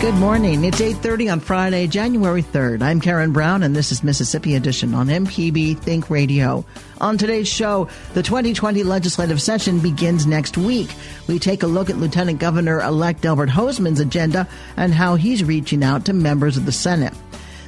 Good 0.00 0.14
morning. 0.14 0.64
It's 0.64 0.80
8:30 0.80 1.30
on 1.30 1.40
Friday, 1.40 1.86
January 1.86 2.42
3rd. 2.42 2.80
I'm 2.80 3.02
Karen 3.02 3.32
Brown 3.32 3.62
and 3.62 3.76
this 3.76 3.92
is 3.92 4.02
Mississippi 4.02 4.54
Edition 4.54 4.94
on 4.94 5.08
MPB 5.10 5.74
Think 5.74 6.08
Radio. 6.08 6.64
On 7.02 7.18
today's 7.18 7.48
show, 7.48 7.86
the 8.14 8.22
2020 8.22 8.82
legislative 8.82 9.42
session 9.42 9.78
begins 9.78 10.26
next 10.26 10.56
week. 10.56 10.88
We 11.28 11.38
take 11.38 11.62
a 11.62 11.66
look 11.66 11.90
at 11.90 11.98
Lieutenant 11.98 12.38
Governor 12.38 12.80
elect 12.80 13.20
Delbert 13.20 13.50
Hosemann's 13.50 14.00
agenda 14.00 14.48
and 14.78 14.94
how 14.94 15.16
he's 15.16 15.44
reaching 15.44 15.84
out 15.84 16.06
to 16.06 16.14
members 16.14 16.56
of 16.56 16.64
the 16.64 16.72
Senate. 16.72 17.12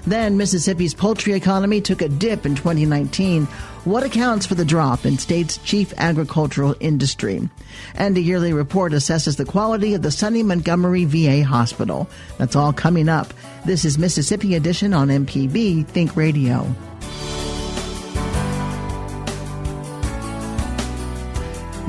Then 0.07 0.39
Mississippi's 0.39 0.95
poultry 0.95 1.35
economy 1.35 1.83
took 1.83 2.01
a 2.01 2.09
dip 2.09 2.47
in 2.47 2.55
2019. 2.55 3.47
What 3.85 4.05
accounts 4.05 4.47
for 4.47 4.55
the 4.55 4.65
drop 4.65 5.05
in 5.05 5.19
state's 5.19 5.59
chief 5.59 5.93
agricultural 5.97 6.77
industry? 6.79 7.49
And 7.97 8.17
a 8.17 8.21
yearly 8.21 8.53
report 8.53 8.93
assesses 8.93 9.37
the 9.37 9.45
quality 9.45 9.95
of 9.95 10.03
the 10.03 10.13
Sonny 10.13 10.45
Montgomery 10.45 11.05
VA 11.05 11.43
hospital. 11.43 12.09
That's 12.39 12.55
all 12.55 12.73
coming 12.73 13.09
up. 13.09 13.35
This 13.67 13.85
is 13.85 13.99
Mississippi 13.99 14.55
Edition 14.55 14.95
on 14.95 15.09
MPB 15.09 15.85
Think 15.89 16.15
Radio. 16.15 16.73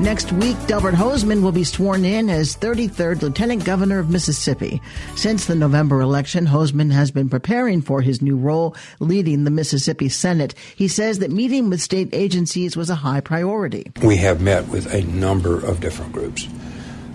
Next 0.00 0.32
week, 0.32 0.56
Delbert 0.66 0.94
Hosemann 0.94 1.40
will 1.40 1.52
be 1.52 1.62
sworn 1.62 2.04
in 2.04 2.28
as 2.28 2.56
33rd 2.56 3.22
Lieutenant 3.22 3.64
Governor 3.64 4.00
of 4.00 4.10
Mississippi. 4.10 4.82
Since 5.14 5.46
the 5.46 5.54
November 5.54 6.00
election, 6.00 6.46
Hosemann 6.46 6.90
has 6.90 7.12
been 7.12 7.28
preparing 7.28 7.80
for 7.80 8.02
his 8.02 8.20
new 8.20 8.36
role, 8.36 8.74
leading 8.98 9.44
the 9.44 9.52
Mississippi 9.52 10.08
Senate. 10.08 10.54
He 10.74 10.88
says 10.88 11.20
that 11.20 11.30
meeting 11.30 11.70
with 11.70 11.80
state 11.80 12.08
agencies 12.12 12.76
was 12.76 12.90
a 12.90 12.96
high 12.96 13.20
priority. 13.20 13.92
We 14.02 14.16
have 14.16 14.40
met 14.40 14.66
with 14.66 14.92
a 14.92 15.02
number 15.02 15.64
of 15.64 15.78
different 15.78 16.12
groups. 16.12 16.48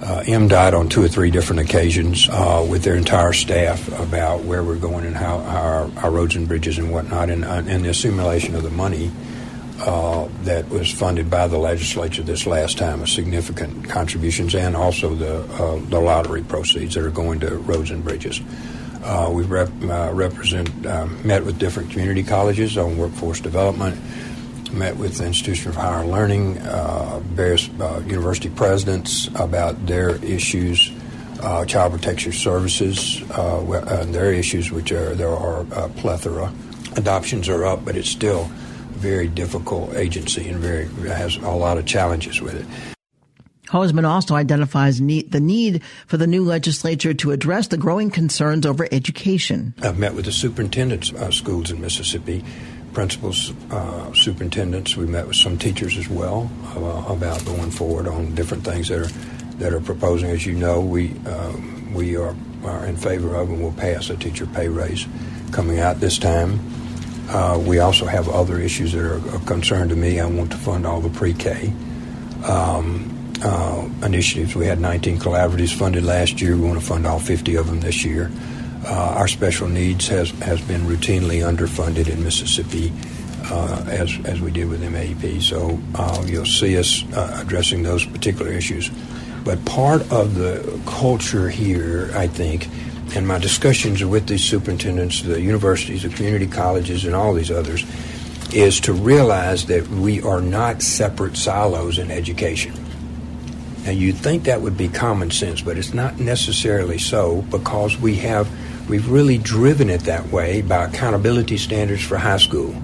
Uh, 0.02 0.24
MDOT 0.26 0.74
on 0.74 0.88
two 0.88 1.04
or 1.04 1.10
three 1.10 1.32
different 1.32 1.62
occasions 1.62 2.30
uh, 2.30 2.66
with 2.68 2.84
their 2.84 2.96
entire 2.96 3.34
staff 3.34 3.90
about 4.00 4.46
where 4.46 4.64
we're 4.64 4.78
going 4.78 5.06
and 5.06 5.18
how, 5.18 5.40
how 5.42 5.62
our, 5.62 5.92
our, 5.98 6.12
roads 6.12 6.38
and 6.38 6.48
bridges 6.48 6.78
and 6.78 6.90
whatnot, 6.90 7.30
and, 7.30 7.44
uh, 7.44 7.62
and 7.68 7.84
the 7.84 7.90
assimilation 7.90 8.56
of 8.56 8.64
the 8.64 8.70
money 8.70 9.12
uh, 9.82 10.28
that 10.44 10.68
was 10.70 10.92
funded 10.92 11.30
by 11.30 11.48
the 11.48 11.58
legislature 11.58 12.22
this 12.22 12.46
last 12.46 12.78
time, 12.78 13.02
a 13.02 13.08
significant 13.08 13.88
contributions, 13.88 14.54
and 14.56 14.76
also 14.76 15.16
the 15.16 15.40
uh, 15.54 15.80
the 15.90 16.00
lottery 16.00 16.44
proceeds 16.44 16.96
that 16.96 17.06
are 17.06 17.12
going 17.12 17.40
to 17.40 17.58
roads 17.60 17.92
and 17.92 18.04
bridges. 18.04 18.42
Uh, 19.04 19.30
we 19.32 19.44
rep, 19.44 19.70
uh, 19.84 20.12
represent 20.14 20.86
uh, 20.86 21.06
met 21.24 21.46
with 21.46 21.58
different 21.58 21.90
community 21.92 22.24
colleges 22.24 22.78
on 22.78 22.98
workforce 22.98 23.40
development. 23.40 23.98
Met 24.74 24.98
with 24.98 25.18
the 25.18 25.26
Institution 25.26 25.70
of 25.70 25.76
Higher 25.76 26.06
Learning, 26.06 26.60
uh, 26.60 27.20
various 27.24 27.68
university 28.06 28.50
presidents 28.50 29.28
about 29.34 29.88
their 29.88 30.24
issues, 30.24 30.92
child 31.66 31.94
protection 31.94 32.32
services, 32.34 33.24
and 33.32 34.14
their 34.14 34.32
issues, 34.32 34.72
which 34.72 34.92
are 34.92 35.16
there 35.16 35.30
are 35.30 35.62
a 35.72 35.90
plethora. 35.90 36.54
Adoptions 36.98 37.50
are 37.50 37.66
up, 37.66 37.84
but 37.84 37.96
it's 37.96 38.10
still 38.10 38.52
very 39.00 39.28
difficult 39.28 39.96
agency 39.96 40.48
and 40.50 40.60
very 40.60 40.86
has 41.10 41.38
a 41.38 41.50
lot 41.50 41.78
of 41.78 41.86
challenges 41.86 42.42
with 42.42 42.56
it. 42.56 42.66
Hosemann 43.70 44.08
also 44.08 44.34
identifies 44.34 45.00
need, 45.00 45.32
the 45.32 45.40
need 45.40 45.84
for 46.08 46.18
the 46.18 46.26
new 46.26 46.44
legislature 46.44 47.14
to 47.14 47.32
address 47.32 47.68
the 47.68 47.78
growing 47.78 48.10
concerns 48.10 48.66
over 48.66 48.88
education. 48.92 49.76
I've 49.84 50.00
met 50.00 50.16
with 50.16 50.26
the 50.26 50.32
superintendents 50.32 51.12
of 51.12 51.36
schools 51.36 51.70
in 51.70 51.80
Mississippi, 51.80 52.44
principals, 52.94 53.54
uh, 53.70 54.12
superintendents. 54.14 54.98
We 54.98 55.06
met 55.06 55.28
with 55.28 55.36
some 55.36 55.58
teachers 55.60 55.98
as 55.98 56.10
well 56.10 56.50
uh, 56.76 57.14
about 57.14 57.46
going 57.46 57.70
forward 57.70 58.08
on 58.08 58.34
different 58.34 58.64
things 58.64 58.88
that 58.88 59.02
are 59.02 59.12
that 59.60 59.74
are 59.74 59.82
proposing. 59.82 60.30
As 60.30 60.46
you 60.46 60.54
know, 60.54 60.82
we 60.82 61.14
uh, 61.28 61.54
we 61.94 62.18
are, 62.18 62.36
are 62.64 62.86
in 62.86 62.96
favor 62.96 63.36
of 63.36 63.50
and 63.50 63.62
will 63.62 63.74
pass 63.74 64.10
a 64.10 64.18
teacher 64.18 64.48
pay 64.48 64.68
raise 64.68 65.06
coming 65.52 65.80
out 65.80 66.00
this 66.00 66.18
time. 66.18 66.60
Uh, 67.30 67.62
we 67.64 67.78
also 67.78 68.06
have 68.06 68.28
other 68.28 68.60
issues 68.60 68.94
that 68.94 69.06
are 69.06 69.16
of 69.36 69.46
concern 69.46 69.88
to 69.90 69.96
me. 69.96 70.20
I 70.20 70.26
want 70.26 70.52
to 70.52 70.58
fund 70.58 70.86
all 70.86 71.00
the 71.00 71.10
pre-K 71.10 71.72
um, 72.44 73.34
uh, 73.44 73.88
initiatives. 74.04 74.56
We 74.56 74.66
had 74.66 74.80
19 74.80 75.20
collaboratives 75.20 75.74
funded 75.74 76.04
last 76.04 76.42
year. 76.42 76.56
We 76.56 76.68
want 76.68 76.80
to 76.80 76.86
fund 76.86 77.06
all 77.06 77.20
50 77.20 77.56
of 77.56 77.68
them 77.68 77.82
this 77.82 78.04
year. 78.04 78.32
Uh, 78.86 79.16
our 79.18 79.28
special 79.28 79.68
needs 79.68 80.08
has 80.08 80.32
has 80.40 80.62
been 80.62 80.82
routinely 80.82 81.42
underfunded 81.46 82.08
in 82.08 82.24
Mississippi, 82.24 82.92
uh, 83.52 83.84
as 83.88 84.18
as 84.24 84.40
we 84.42 84.52
did 84.52 84.70
with 84.70 84.82
MAEP. 84.82 85.42
So 85.42 85.80
uh, 85.96 86.24
you'll 86.26 86.46
see 86.46 86.78
us 86.78 87.04
uh, 87.14 87.42
addressing 87.42 87.84
those 87.84 88.06
particular 88.06 88.52
issues. 88.52 88.90
But 89.44 89.64
part 89.66 90.02
of 90.12 90.36
the 90.36 90.80
culture 90.86 91.50
here, 91.50 92.10
I 92.16 92.28
think 92.28 92.68
and 93.16 93.28
my 93.28 93.40
discussions 93.40 94.04
with 94.04 94.28
these 94.28 94.44
superintendents, 94.44 95.22
the 95.24 95.42
universities, 95.42 96.04
the 96.04 96.10
community 96.10 96.48
colleges, 96.48 97.06
and 97.06 97.16
all 97.16 97.34
these 97.34 97.52
others, 97.52 97.86
is 98.54 98.80
to 98.82 98.94
realize 98.94 99.66
that 99.66 99.88
we 99.88 100.22
are 100.22 100.42
not 100.42 100.82
separate 100.82 101.38
silos 101.38 101.98
in 101.98 102.12
education. 102.12 102.74
Now, 103.84 103.92
you'd 103.92 104.18
think 104.18 104.44
that 104.44 104.62
would 104.62 104.78
be 104.78 104.90
common 104.90 105.32
sense, 105.32 105.62
but 105.62 105.78
it's 105.78 105.94
not 105.94 106.20
necessarily 106.20 106.98
so 106.98 107.42
because 107.44 107.98
we 107.98 108.16
have 108.18 108.48
we've 108.90 109.10
really 109.10 109.38
driven 109.38 109.90
it 109.90 110.02
that 110.02 110.28
way 110.28 110.62
by 110.62 110.86
accountability 110.86 111.58
standards 111.58 112.04
for 112.04 112.18
high 112.18 112.38
school. 112.38 112.76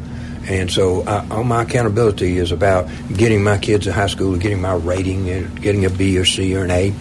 And 0.47 0.71
so 0.71 1.03
all 1.31 1.43
my 1.43 1.63
accountability 1.63 2.37
is 2.37 2.51
about 2.51 2.87
getting 3.15 3.43
my 3.43 3.57
kids 3.57 3.85
to 3.85 3.93
high 3.93 4.07
school, 4.07 4.37
getting 4.37 4.61
my 4.61 4.75
rating, 4.75 5.25
getting 5.55 5.85
a 5.85 5.89
B 5.89 6.17
or 6.19 6.25
C 6.25 6.55
or 6.55 6.63
an 6.63 6.71
A 6.71 6.93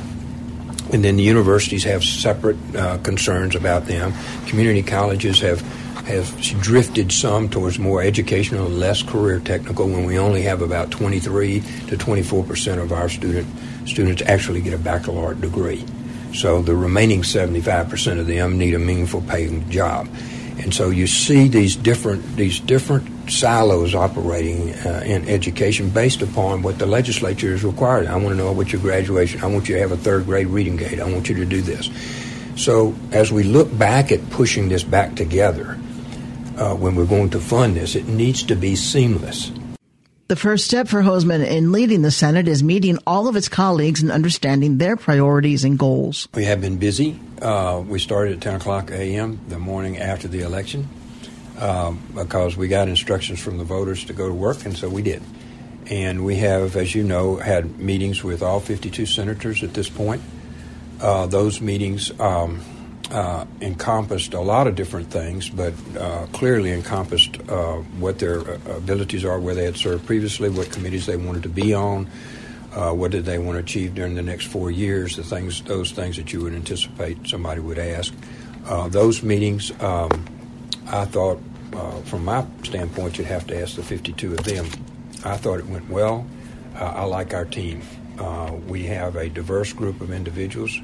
and 0.95 1.05
then 1.05 1.17
the 1.17 1.25
universities 1.25 1.83
have 1.83 2.05
separate 2.05 2.57
uh, 2.77 2.99
concerns 2.99 3.57
about 3.57 3.87
them. 3.87 4.15
Community 4.47 4.83
colleges 4.83 5.41
have 5.41 5.61
have 6.07 6.41
drifted 6.61 7.11
some 7.11 7.49
towards 7.49 7.79
more 7.79 8.03
educational, 8.03 8.69
less 8.69 9.03
career 9.03 9.41
technical. 9.41 9.89
When 9.89 10.05
we 10.05 10.19
only 10.19 10.43
have 10.43 10.63
about 10.63 10.91
23 10.91 11.63
to 11.89 11.97
24 11.97 12.45
percent 12.45 12.81
of 12.81 12.93
our 12.93 13.09
student 13.09 13.47
students 13.89 14.23
actually 14.23 14.61
get 14.63 14.73
a 14.73 14.79
baccalaureate 14.79 15.41
degree, 15.41 15.85
so 16.33 16.63
the 16.63 16.77
remaining 16.77 17.25
75 17.25 17.89
percent 17.89 18.21
of 18.21 18.29
them 18.29 18.57
need 18.57 18.75
a 18.75 18.79
meaningful 18.79 19.23
paying 19.23 19.69
job. 19.71 20.09
And 20.59 20.73
so 20.73 20.91
you 20.91 21.09
see 21.09 21.49
these 21.49 21.75
different 21.75 22.37
these 22.37 22.61
different 22.61 23.14
silos 23.29 23.95
operating 23.95 24.73
uh, 24.75 25.03
in 25.05 25.29
education 25.29 25.91
based 25.91 26.23
upon 26.23 26.63
what 26.63 26.79
the 26.79 26.87
legislature 26.87 27.55
is 27.55 27.65
required. 27.65 28.07
I 28.07 28.17
want 28.17 28.29
to 28.29 28.35
know 28.35 28.53
what 28.53 28.73
your 28.73 28.81
graduation. 28.81 29.43
I 29.43 29.47
want 29.47 29.69
you 29.69 29.75
to 29.75 29.81
have 29.81 29.93
a 29.93 29.97
third 29.97 30.27
grade 30.27 30.49
reading 30.49 30.77
gate. 30.77 31.01
I 31.01 31.11
want 31.11 31.29
you 31.29 31.35
to 31.37 31.45
do 31.45 31.61
this. 31.61 31.91
So 32.57 32.95
as 33.13 33.33
we 33.33 33.43
look 33.43 33.77
back 33.77 34.13
at 34.13 34.31
pushing 34.31 34.69
this 34.69 34.85
back 34.85 35.17
together, 35.17 35.79
uh, 36.57 36.75
when 36.75 36.95
we're 36.95 37.07
going 37.07 37.31
to 37.31 37.41
fund 37.41 37.77
this, 37.77 37.97
it 37.97 38.07
needs 38.07 38.43
to 38.45 38.55
be 38.55 38.77
seamless. 38.77 39.51
The 40.29 40.37
first 40.37 40.65
step 40.65 40.89
for 40.89 41.03
Hosemann 41.03 41.47
in 41.47 41.71
leading 41.71 42.01
the 42.01 42.11
Senate 42.11 42.49
is 42.49 42.63
meeting 42.63 42.99
all 43.07 43.29
of 43.29 43.37
its 43.37 43.49
colleagues 43.49 44.01
and 44.01 44.11
understanding 44.11 44.79
their 44.79 44.97
priorities 44.97 45.65
and 45.65 45.79
goals. 45.79 46.29
We 46.35 46.45
have 46.45 46.63
been 46.63 46.79
busy. 46.79 47.21
Uh, 47.43 47.83
we 47.87 47.99
started 47.99 48.37
at 48.37 48.41
10 48.41 48.55
o'clock 48.55 48.91
a.m. 48.91 49.39
the 49.49 49.59
morning 49.59 49.99
after 49.99 50.27
the 50.27 50.41
election 50.41 50.89
um, 51.59 52.03
because 52.15 52.57
we 52.57 52.69
got 52.69 52.89
instructions 52.89 53.41
from 53.41 53.59
the 53.59 53.65
voters 53.65 54.05
to 54.05 54.13
go 54.13 54.29
to 54.29 54.35
work, 54.35 54.65
and 54.65 54.77
so 54.77 54.89
we 54.89 55.03
did. 55.03 55.23
And 55.91 56.25
we 56.25 56.37
have, 56.37 56.77
as 56.77 56.95
you 56.95 57.05
know, 57.05 57.37
had 57.37 57.79
meetings 57.79 58.25
with 58.25 58.43
all 58.43 58.61
52 58.61 59.07
senators 59.07 59.63
at 59.63 59.75
this 59.75 59.89
point. 59.89 60.23
Uh, 61.01 61.27
those 61.27 61.61
meetings 61.61 62.19
um, 62.21 62.63
uh, 63.11 63.45
encompassed 63.61 64.33
a 64.33 64.41
lot 64.41 64.67
of 64.67 64.75
different 64.75 65.11
things, 65.11 65.49
but 65.51 65.75
uh, 65.99 66.27
clearly 66.33 66.73
encompassed 66.73 67.39
uh, 67.49 67.77
what 67.99 68.19
their 68.19 68.41
uh, 68.41 68.77
abilities 68.77 69.25
are, 69.25 69.39
where 69.39 69.55
they 69.55 69.65
had 69.65 69.77
served 69.77 70.07
previously, 70.07 70.49
what 70.49 70.71
committees 70.73 71.05
they 71.07 71.17
wanted 71.17 71.43
to 71.43 71.49
be 71.49 71.75
on, 71.75 72.09
uh, 72.73 72.93
what 72.93 73.11
did 73.11 73.25
they 73.25 73.39
want 73.39 73.57
to 73.57 73.61
achieve 73.61 73.95
during 73.95 74.15
the 74.15 74.23
next 74.23 74.47
four 74.47 74.71
years, 74.71 75.17
the 75.17 75.23
things, 75.23 75.63
those 75.63 75.93
things 75.93 76.17
that 76.17 76.33
you 76.33 76.41
would 76.41 76.55
anticipate 76.55 77.27
somebody 77.27 77.61
would 77.61 77.79
ask. 77.79 78.15
Those 78.89 79.23
meetings, 79.23 79.71
um, 79.83 80.34
I 80.87 81.05
thought, 81.05 81.41
uh, 81.73 82.01
from 82.03 82.25
my 82.25 82.47
standpoint, 82.63 83.19
you'd 83.19 83.27
have 83.27 83.47
to 83.49 83.61
ask 83.61 83.77
the 83.77 83.83
52 83.83 84.35
of 84.35 84.45
them. 84.45 84.67
I 85.25 85.37
thought 85.37 85.59
it 85.59 85.67
went 85.67 85.89
well. 85.89 86.27
Uh, 86.75 86.85
I 86.85 87.05
like 87.05 87.35
our 87.35 87.45
team. 87.45 87.83
Uh, 88.19 88.53
we 88.67 88.85
have 88.85 89.17
a 89.17 89.29
diverse 89.29 89.73
group 89.73 90.01
of 90.01 90.13
individuals 90.13 90.79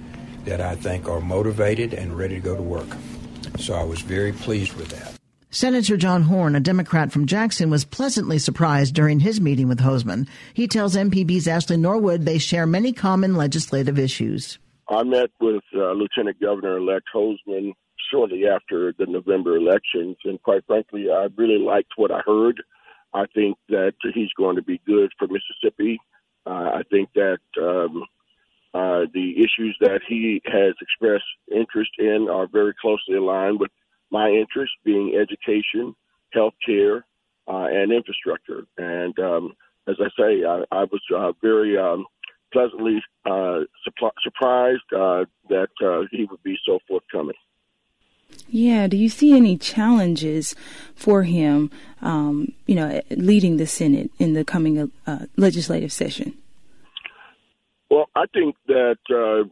that 0.44 0.60
I 0.60 0.74
think 0.74 1.08
are 1.08 1.20
motivated 1.20 1.94
and 1.94 2.16
ready 2.16 2.36
to 2.36 2.40
go 2.40 2.56
to 2.56 2.62
work. 2.62 2.88
So 3.58 3.74
I 3.74 3.84
was 3.84 4.00
very 4.00 4.32
pleased 4.32 4.74
with 4.74 4.88
that. 4.88 5.20
Senator 5.52 5.96
John 5.96 6.24
Horhn, 6.24 6.56
a 6.56 6.60
Democrat 6.60 7.10
from 7.10 7.26
Jackson, 7.26 7.70
was 7.70 7.84
pleasantly 7.84 8.38
surprised 8.38 8.94
during 8.94 9.18
his 9.18 9.40
meeting 9.40 9.66
with 9.66 9.80
Hosemann. 9.80 10.28
He 10.54 10.68
tells 10.68 10.94
MPB's 10.94 11.48
Ashley 11.48 11.76
Norwood 11.76 12.24
they 12.24 12.38
share 12.38 12.66
many 12.66 12.92
common 12.92 13.34
legislative 13.34 13.98
issues. 13.98 14.60
I 14.88 15.02
met 15.02 15.30
with 15.40 15.62
uh, 15.74 15.92
Lieutenant 15.92 16.40
Governor 16.40 16.76
elect 16.76 17.06
Hosemann 17.12 17.72
shortly 18.10 18.46
after 18.46 18.92
the 18.98 19.06
November 19.06 19.56
elections, 19.56 20.16
and 20.24 20.42
quite 20.42 20.64
frankly, 20.66 21.10
I 21.10 21.28
really 21.36 21.58
liked 21.58 21.92
what 21.96 22.10
I 22.10 22.20
heard. 22.26 22.62
I 23.12 23.26
think 23.34 23.56
that 23.68 23.94
he's 24.14 24.32
going 24.36 24.56
to 24.56 24.62
be 24.62 24.80
good 24.86 25.10
for 25.18 25.28
Mississippi. 25.28 25.98
Uh, 26.46 26.70
I 26.74 26.82
think 26.90 27.10
that 27.14 27.38
um, 27.60 28.04
uh, 28.72 29.06
the 29.12 29.34
issues 29.36 29.76
that 29.80 30.00
he 30.08 30.40
has 30.46 30.74
expressed 30.80 31.24
interest 31.50 31.90
in 31.98 32.28
are 32.30 32.46
very 32.46 32.72
closely 32.80 33.16
aligned 33.16 33.60
with 33.60 33.70
my 34.10 34.28
interests, 34.28 34.76
being 34.84 35.16
education, 35.16 35.94
health 36.32 36.54
care, 36.64 37.04
uh, 37.48 37.66
and 37.70 37.92
infrastructure. 37.92 38.64
And 38.78 39.18
um, 39.18 39.54
as 39.88 39.96
I 40.00 40.08
say, 40.18 40.44
I, 40.44 40.64
I 40.70 40.84
was 40.84 41.00
uh, 41.14 41.32
very 41.42 41.76
um, 41.76 42.06
pleasantly 42.52 43.02
uh, 43.26 43.60
surprised 44.22 44.82
uh, 44.94 45.24
that 45.48 45.70
uh, 45.84 46.06
he 46.10 46.26
would 46.30 46.42
be 46.42 46.56
so 46.66 46.78
forthcoming. 46.86 47.36
Yeah. 48.52 48.88
Do 48.88 48.96
you 48.96 49.08
see 49.08 49.36
any 49.36 49.56
challenges 49.56 50.56
for 50.96 51.22
him, 51.22 51.70
um, 52.02 52.52
you 52.66 52.74
know, 52.74 53.00
leading 53.10 53.58
the 53.58 53.66
Senate 53.66 54.10
in 54.18 54.34
the 54.34 54.44
coming 54.44 54.90
uh, 55.06 55.26
legislative 55.36 55.92
session? 55.92 56.34
Well, 57.90 58.08
I 58.16 58.24
think 58.32 58.56
that 58.66 58.98
uh, 59.08 59.48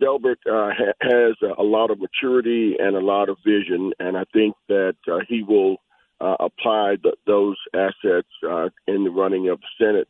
Delbert 0.00 0.38
uh, 0.46 0.70
ha- 0.70 0.94
has 1.02 1.36
a 1.58 1.62
lot 1.62 1.90
of 1.90 1.98
maturity 2.00 2.76
and 2.78 2.96
a 2.96 3.00
lot 3.00 3.28
of 3.28 3.36
vision, 3.44 3.92
and 3.98 4.16
I 4.16 4.24
think 4.32 4.54
that 4.68 4.96
uh, 5.06 5.18
he 5.28 5.42
will 5.42 5.76
uh, 6.20 6.36
apply 6.40 6.96
those 7.26 7.56
assets 7.74 8.28
uh, 8.48 8.68
in 8.86 9.04
the 9.04 9.10
running 9.10 9.48
of 9.50 9.60
the 9.60 9.84
Senate. 9.84 10.08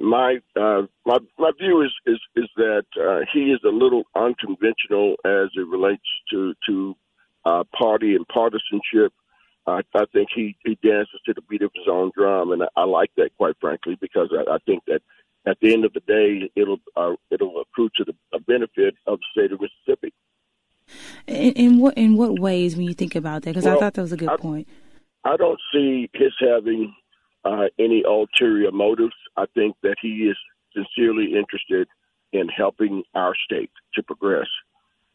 My 0.00 0.38
uh, 0.54 0.82
my 1.06 1.18
my 1.38 1.50
view 1.58 1.82
is 1.82 1.92
is 2.06 2.20
is 2.36 2.48
that 2.56 2.84
he 3.32 3.52
is 3.52 3.60
a 3.64 3.74
little 3.74 4.04
unconventional 4.14 5.16
as 5.24 5.48
it 5.56 5.66
relates 5.66 6.02
to 6.30 6.54
to 6.66 6.94
uh, 7.44 7.64
party 7.76 8.14
and 8.14 8.26
partisanship. 8.28 9.12
Uh, 9.66 9.82
I 9.94 10.04
think 10.12 10.28
he 10.34 10.56
he 10.64 10.78
dances 10.82 11.20
to 11.26 11.34
the 11.34 11.42
beat 11.42 11.62
of 11.62 11.70
his 11.74 11.86
own 11.88 12.10
drum, 12.16 12.52
and 12.52 12.62
I, 12.62 12.68
I 12.76 12.84
like 12.84 13.10
that 13.16 13.36
quite 13.36 13.56
frankly 13.60 13.98
because 14.00 14.32
I, 14.32 14.54
I 14.54 14.58
think 14.66 14.84
that 14.86 15.02
at 15.46 15.58
the 15.60 15.72
end 15.72 15.84
of 15.84 15.92
the 15.92 16.00
day, 16.00 16.50
it'll 16.56 16.80
uh, 16.96 17.14
it'll 17.30 17.60
accrue 17.60 17.90
to 17.96 18.04
the 18.04 18.40
benefit 18.40 18.94
of 19.06 19.18
the 19.18 19.24
state 19.32 19.52
of 19.52 19.60
Mississippi. 19.60 20.12
In, 21.26 21.52
in 21.52 21.78
what 21.78 21.96
in 21.96 22.16
what 22.16 22.38
ways 22.38 22.76
when 22.76 22.86
you 22.86 22.94
think 22.94 23.14
about 23.14 23.42
that? 23.42 23.50
Because 23.50 23.64
well, 23.64 23.76
I 23.76 23.80
thought 23.80 23.94
that 23.94 24.02
was 24.02 24.12
a 24.12 24.16
good 24.16 24.30
I, 24.30 24.36
point. 24.36 24.68
I 25.24 25.36
don't 25.36 25.60
see 25.72 26.08
his 26.14 26.32
having 26.40 26.94
uh, 27.44 27.66
any 27.78 28.02
ulterior 28.02 28.72
motives. 28.72 29.14
I 29.36 29.44
think 29.54 29.76
that 29.82 29.96
he 30.00 30.30
is 30.30 30.36
sincerely 30.74 31.34
interested 31.36 31.88
in 32.32 32.48
helping 32.48 33.02
our 33.14 33.34
state 33.44 33.70
to 33.94 34.02
progress, 34.02 34.46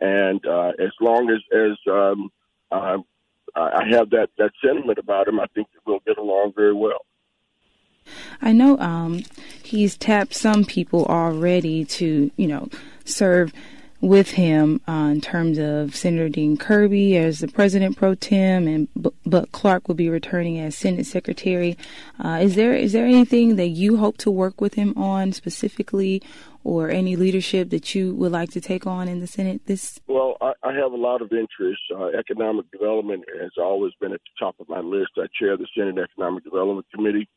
and 0.04 0.46
uh, 0.46 0.74
as 0.80 0.92
long 1.00 1.30
as 1.30 1.40
as 1.58 1.78
um, 1.90 2.30
I 2.72 3.88
have 3.90 4.10
that 4.10 4.30
that 4.38 4.52
sentiment 4.64 5.00
about 5.00 5.28
him, 5.28 5.40
I 5.40 5.46
think 5.56 5.68
we'll 5.86 6.02
get 6.06 6.18
along 6.18 6.54
very 6.56 6.74
well. 6.74 7.06
I 8.42 8.52
know 8.52 8.78
um, 8.80 9.24
he's 9.64 9.98
tapped 9.98 10.34
some 10.34 10.66
people 10.66 11.06
already 11.06 11.86
to, 11.86 12.30
you 12.36 12.48
know, 12.48 12.68
serve 13.06 13.54
with 14.02 14.32
him 14.32 14.82
uh, 14.86 15.10
in 15.14 15.22
terms 15.22 15.58
of 15.58 15.96
Senator 15.96 16.28
Dean 16.28 16.58
Kirby 16.58 17.16
as 17.16 17.40
the 17.40 17.48
president 17.48 17.96
pro 17.96 18.16
tem, 18.16 18.68
and 18.68 18.90
B- 19.02 19.12
Bud 19.26 19.54
Clark 19.54 19.88
will 19.88 19.96
be 19.96 20.10
returning 20.10 20.60
as 20.60 20.76
Senate 20.76 21.06
Secretary. 21.06 21.78
Uh, 22.20 22.40
is 22.42 22.56
there 22.56 22.74
is 22.74 22.92
there 22.92 23.06
anything 23.06 23.56
that 23.56 23.70
you 23.70 23.96
hope 23.96 24.18
to 24.18 24.30
work 24.30 24.60
with 24.60 24.74
him 24.74 24.94
on 24.98 25.32
specifically, 25.32 26.22
or 26.64 26.90
any 26.90 27.16
leadership 27.16 27.70
that 27.70 27.94
you 27.94 28.16
would 28.16 28.32
like 28.32 28.52
to 28.52 28.62
take 28.62 28.88
on 28.88 29.08
in 29.08 29.20
the 29.20 29.28
Senate? 29.28 29.66
This 29.66 30.00
well, 30.08 30.38
I, 30.42 30.54
I 30.64 30.74
have 30.74 30.92
a 30.92 30.98
lot 30.98 31.22
of 31.22 31.32
interest. 31.32 31.82
Uh, 31.94 32.08
economic 32.08 32.70
development 32.72 33.24
has 33.42 33.52
always 33.58 33.94
been 34.00 34.14
at 34.14 34.22
the 34.22 34.46
top 34.46 34.56
of 34.60 34.70
my 34.70 34.80
list. 34.80 35.12
I 35.18 35.26
chair 35.38 35.58
the 35.58 35.68
Senate 35.78 35.98
Economic 35.98 36.44
Development 36.44 36.86
Committee. 36.94 37.28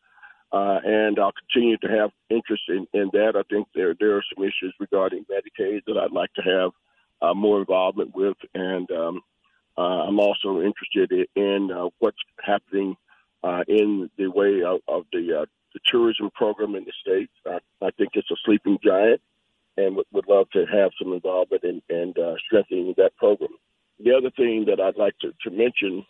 Uh, 0.53 0.79
and 0.85 1.19
I'll 1.19 1.33
continue 1.33 1.77
to 1.79 1.89
have 1.89 2.11
interest 2.31 2.63
in, 2.69 2.87
in 2.95 3.11
that. 3.13 3.33
I 3.35 3.43
think 3.53 3.67
there 3.75 3.95
there 3.99 4.17
are 4.17 4.23
some 4.35 4.45
issues 4.45 4.75
regarding 4.79 5.25
Medicaid 5.25 5.81
that 5.87 5.99
I'd 5.99 6.13
like 6.13 6.33
to 6.35 6.43
have 6.43 6.71
uh, 7.21 7.35
more 7.35 7.59
involvement 7.59 8.15
with, 8.15 8.37
and 8.55 8.89
um, 8.93 9.23
uh, 9.77 10.07
I'm 10.07 10.21
also 10.21 10.63
interested 10.63 11.29
in 11.35 11.71
uh, 11.73 11.89
what's 11.99 12.17
happening 12.41 12.97
uh, 13.43 13.63
in 13.69 14.09
the 14.17 14.29
way 14.29 14.63
of, 14.63 14.81
of 14.89 15.05
the 15.13 15.47
the 15.77 15.81
tourism 15.87 16.31
program 16.35 16.75
in 16.75 16.85
the 16.85 16.93
state. 17.03 17.29
I, 17.47 17.59
I 17.87 17.91
think 17.99 18.11
it's 18.15 18.31
a 18.31 18.37
sleeping 18.47 18.79
giant, 18.83 19.21
and 19.77 19.95
would, 19.97 20.07
would 20.11 20.27
love 20.27 20.49
to 20.55 20.65
have 20.73 20.91
some 21.01 21.13
involvement 21.13 21.65
in, 21.65 21.83
in 21.91 22.15
strengthening 22.47 22.95
that 22.97 23.15
program. 23.17 23.51
The 24.03 24.13
other 24.17 24.31
thing 24.31 24.65
that 24.69 24.81
I'd 24.81 24.97
like 24.97 25.15
to, 25.21 25.33
to 25.45 25.51
mention 25.51 26.05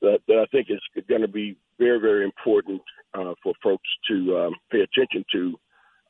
that, 0.00 0.20
that 0.26 0.38
I 0.38 0.46
think 0.46 0.68
is 0.70 0.80
going 1.06 1.20
to 1.20 1.28
be 1.28 1.56
very, 1.78 2.00
very 2.00 2.24
important 2.24 2.80
uh, 3.12 3.34
for 3.42 3.52
folks 3.62 3.88
to 4.08 4.38
um, 4.38 4.54
pay 4.70 4.80
attention 4.80 5.24
to 5.32 5.58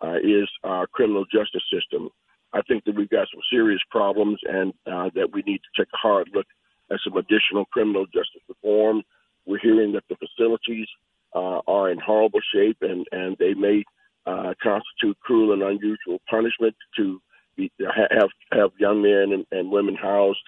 uh, 0.03 0.17
is 0.23 0.49
our 0.63 0.87
criminal 0.87 1.25
justice 1.25 1.63
system. 1.73 2.11
I 2.53 2.63
think 2.63 2.85
that 2.85 2.95
we've 2.95 3.11
got 3.11 3.27
some 3.33 3.43
serious 3.51 3.81
problems 3.91 4.39
and 4.45 4.73
uh, 4.87 5.11
that 5.17 5.33
we 5.33 5.43
need 5.43 5.59
to 5.59 5.83
take 5.83 5.89
a 5.93 5.97
hard 5.97 6.31
look 6.33 6.47
at 6.93 6.99
some 7.03 7.17
additional 7.17 7.65
criminal 7.67 8.07
justice 8.07 8.43
reform. 8.49 9.03
We're 9.47 9.59
hearing 9.59 9.93
that 9.93 10.05
the 10.09 10.17
facilities 10.17 10.87
uh, 11.35 11.61
are 11.67 11.91
in 11.91 11.99
horrible 11.99 12.41
shape 12.55 12.79
and, 12.81 13.07
and 13.13 13.37
they 13.39 13.55
may 13.55 13.85
uh, 14.27 14.55
constitute 14.63 15.19
cruel 15.21 15.53
and 15.53 15.63
unusual 15.63 16.21
punishment 16.29 16.75
to 16.97 17.21
be, 17.57 17.71
have 18.11 18.31
have 18.53 18.71
young 18.79 19.03
men 19.03 19.33
and, 19.33 19.47
and 19.53 19.71
women 19.71 19.95
housed 19.95 20.39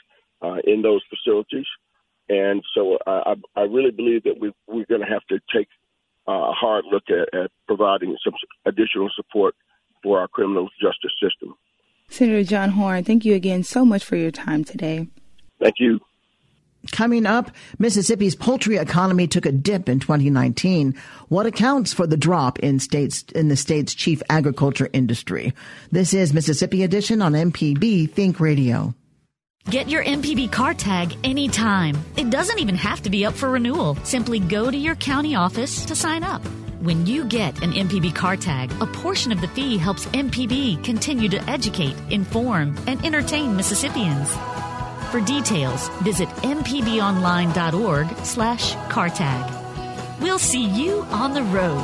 uh, 0.43 0.57
in 0.64 0.83
those 0.83 1.02
facilities. 1.11 1.66
And 2.28 2.62
so 2.75 2.99
I, 3.07 3.35
I 3.55 3.62
really 3.62 3.93
believe 3.93 4.25
that 4.25 4.40
we, 4.40 4.52
we're 4.66 4.87
going 4.87 5.02
to 5.02 5.07
have 5.07 5.25
to 5.28 5.38
take 5.55 5.69
a 6.26 6.52
hard 6.52 6.85
look 6.90 7.05
at, 7.09 7.38
at 7.38 7.50
providing 7.69 8.16
some 8.25 8.35
additional 8.64 9.09
support 9.14 9.55
for 10.02 10.19
our 10.19 10.26
criminal 10.26 10.69
justice 10.81 11.12
system. 11.23 11.55
Senator 12.09 12.43
John 12.43 12.73
Horhn, 12.73 13.05
thank 13.05 13.25
you 13.25 13.35
again 13.35 13.62
so 13.62 13.85
much 13.85 14.05
for 14.05 14.16
your 14.16 14.31
time 14.31 14.64
today. 14.64 15.09
Thank 15.61 15.76
you. 15.78 16.00
Coming 16.93 17.26
up, 17.26 17.50
Mississippi's 17.78 18.35
poultry 18.35 18.76
economy 18.76 19.26
took 19.26 19.47
a 19.47 19.52
dip 19.52 19.88
in 19.88 20.00
2019. 20.00 20.95
What 21.28 21.47
accounts 21.47 21.93
for 21.93 22.07
the 22.07 22.16
drop 22.16 22.59
in 22.61 22.78
states 22.78 23.25
in 23.35 23.49
the 23.49 23.57
state's 23.57 23.95
chief 23.95 24.23
agriculture 24.31 24.88
industry? 24.93 25.52
This 25.90 26.14
is 26.14 26.33
Mississippi 26.33 26.83
Edition 26.83 27.23
on 27.23 27.33
MPB 27.33 28.11
Think 28.11 28.40
Radio. 28.40 28.95
Get 29.69 29.88
your 29.88 30.05
MPB 30.05 30.52
car 30.52 30.75
tag 30.75 31.16
anytime. 31.25 31.97
It 32.16 32.31
doesn't 32.31 32.61
even 32.61 32.76
have 32.76 33.02
to 33.02 33.11
be 33.11 33.26
up 33.26 33.35
for 33.35 33.50
renewal. 33.50 33.97
Simply 34.05 34.38
go 34.38 34.71
to 34.71 34.76
your 34.76 34.95
county 34.95 35.35
office 35.35 35.85
to 35.87 35.97
sign 35.97 36.23
up. 36.23 36.40
When 36.81 37.05
you 37.05 37.25
get 37.25 37.61
an 37.62 37.73
MPB 37.73 38.14
car 38.14 38.37
tag, 38.37 38.71
a 38.81 38.87
portion 38.87 39.33
of 39.33 39.40
the 39.40 39.49
fee 39.49 39.76
helps 39.76 40.07
MPB 40.07 40.85
continue 40.85 41.28
to 41.31 41.50
educate, 41.50 41.97
inform, 42.11 42.78
and 42.87 43.05
entertain 43.05 43.57
Mississippians. 43.57 44.31
For 45.16 45.25
details, 45.25 45.88
visit 46.02 46.28
mpbonline.org 46.44 48.16
slash 48.18 48.75
car 48.90 49.08
tag. 49.08 50.20
We'll 50.20 50.38
see 50.38 50.66
you 50.66 51.04
on 51.04 51.32
the 51.32 51.42
road. 51.44 51.82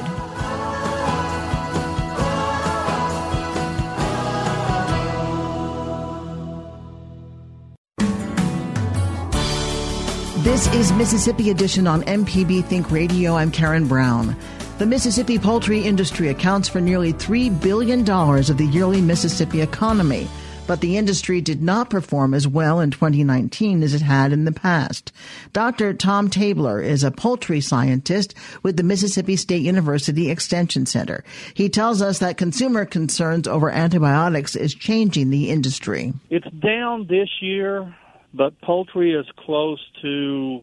This 10.44 10.66
is 10.74 10.92
Mississippi 10.92 11.48
Edition 11.48 11.86
on 11.86 12.02
MPB 12.02 12.66
Think 12.66 12.90
Radio. 12.90 13.36
I'm 13.36 13.50
Karen 13.50 13.88
Brown. 13.88 14.36
The 14.76 14.84
Mississippi 14.84 15.38
poultry 15.38 15.80
industry 15.80 16.28
accounts 16.28 16.68
for 16.68 16.82
nearly 16.82 17.14
$3 17.14 17.62
billion 17.62 18.00
of 18.06 18.58
the 18.58 18.68
yearly 18.70 19.00
Mississippi 19.00 19.62
economy. 19.62 20.28
But 20.66 20.80
the 20.80 20.96
industry 20.96 21.40
did 21.40 21.62
not 21.62 21.90
perform 21.90 22.34
as 22.34 22.46
well 22.46 22.80
in 22.80 22.90
2019 22.90 23.82
as 23.82 23.94
it 23.94 24.02
had 24.02 24.32
in 24.32 24.44
the 24.44 24.52
past. 24.52 25.12
Dr. 25.52 25.92
Tom 25.94 26.30
Tabler 26.30 26.80
is 26.80 27.04
a 27.04 27.10
poultry 27.10 27.60
scientist 27.60 28.34
with 28.62 28.76
the 28.76 28.82
Mississippi 28.82 29.36
State 29.36 29.62
University 29.62 30.30
Extension 30.30 30.86
Center. 30.86 31.24
He 31.54 31.68
tells 31.68 32.00
us 32.00 32.20
that 32.20 32.36
consumer 32.36 32.84
concerns 32.84 33.48
over 33.48 33.70
antibiotics 33.70 34.56
is 34.56 34.74
changing 34.74 35.30
the 35.30 35.50
industry. 35.50 36.12
It's 36.30 36.48
down 36.50 37.06
this 37.08 37.28
year, 37.40 37.94
but 38.32 38.60
poultry 38.60 39.12
is 39.12 39.26
close 39.36 39.80
to 40.02 40.62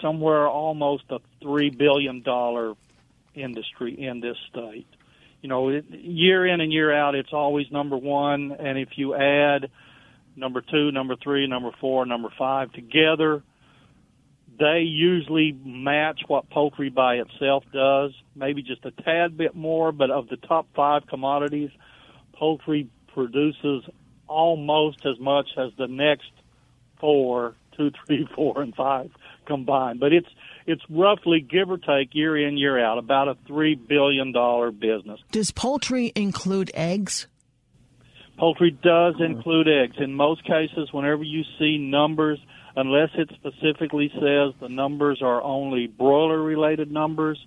somewhere 0.00 0.46
almost 0.48 1.04
a 1.10 1.18
$3 1.42 1.76
billion 1.76 2.22
industry 3.34 3.94
in 4.00 4.20
this 4.20 4.36
state. 4.50 4.86
You 5.40 5.48
know, 5.48 5.68
year 5.90 6.46
in 6.46 6.60
and 6.60 6.72
year 6.72 6.92
out, 6.92 7.14
it's 7.14 7.32
always 7.32 7.70
number 7.70 7.96
one. 7.96 8.52
And 8.58 8.78
if 8.78 8.90
you 8.96 9.14
add 9.14 9.70
number 10.36 10.60
two, 10.60 10.90
number 10.90 11.16
three, 11.16 11.46
number 11.46 11.70
four, 11.80 12.06
number 12.06 12.28
five 12.36 12.72
together, 12.72 13.42
they 14.58 14.80
usually 14.80 15.52
match 15.64 16.20
what 16.26 16.50
poultry 16.50 16.88
by 16.88 17.16
itself 17.16 17.64
does, 17.72 18.12
maybe 18.34 18.62
just 18.62 18.84
a 18.84 18.90
tad 18.90 19.36
bit 19.36 19.54
more. 19.54 19.92
But 19.92 20.10
of 20.10 20.28
the 20.28 20.36
top 20.36 20.66
five 20.74 21.06
commodities, 21.06 21.70
poultry 22.32 22.88
produces 23.14 23.84
almost 24.26 25.06
as 25.06 25.18
much 25.18 25.48
as 25.56 25.70
the 25.78 25.86
next 25.86 26.30
four, 27.00 27.54
two, 27.76 27.90
three, 28.06 28.28
four, 28.34 28.60
and 28.62 28.74
five 28.74 29.10
combined. 29.46 30.00
But 30.00 30.12
it's 30.12 30.28
it's 30.68 30.82
roughly 30.90 31.40
give 31.40 31.70
or 31.70 31.78
take 31.78 32.14
year 32.14 32.36
in 32.36 32.58
year 32.58 32.78
out 32.78 32.98
about 32.98 33.26
a 33.26 33.36
three 33.46 33.74
billion 33.74 34.32
dollar 34.32 34.70
business. 34.70 35.18
Does 35.32 35.50
poultry 35.50 36.12
include 36.14 36.70
eggs? 36.74 37.26
Poultry 38.36 38.70
does 38.70 39.14
mm-hmm. 39.14 39.24
include 39.24 39.66
eggs. 39.66 39.96
In 39.98 40.12
most 40.14 40.44
cases, 40.44 40.90
whenever 40.92 41.22
you 41.22 41.42
see 41.58 41.78
numbers, 41.78 42.38
unless 42.76 43.08
it 43.14 43.30
specifically 43.34 44.10
says 44.12 44.52
the 44.60 44.68
numbers 44.68 45.22
are 45.22 45.42
only 45.42 45.86
broiler 45.86 46.40
related 46.40 46.92
numbers, 46.92 47.44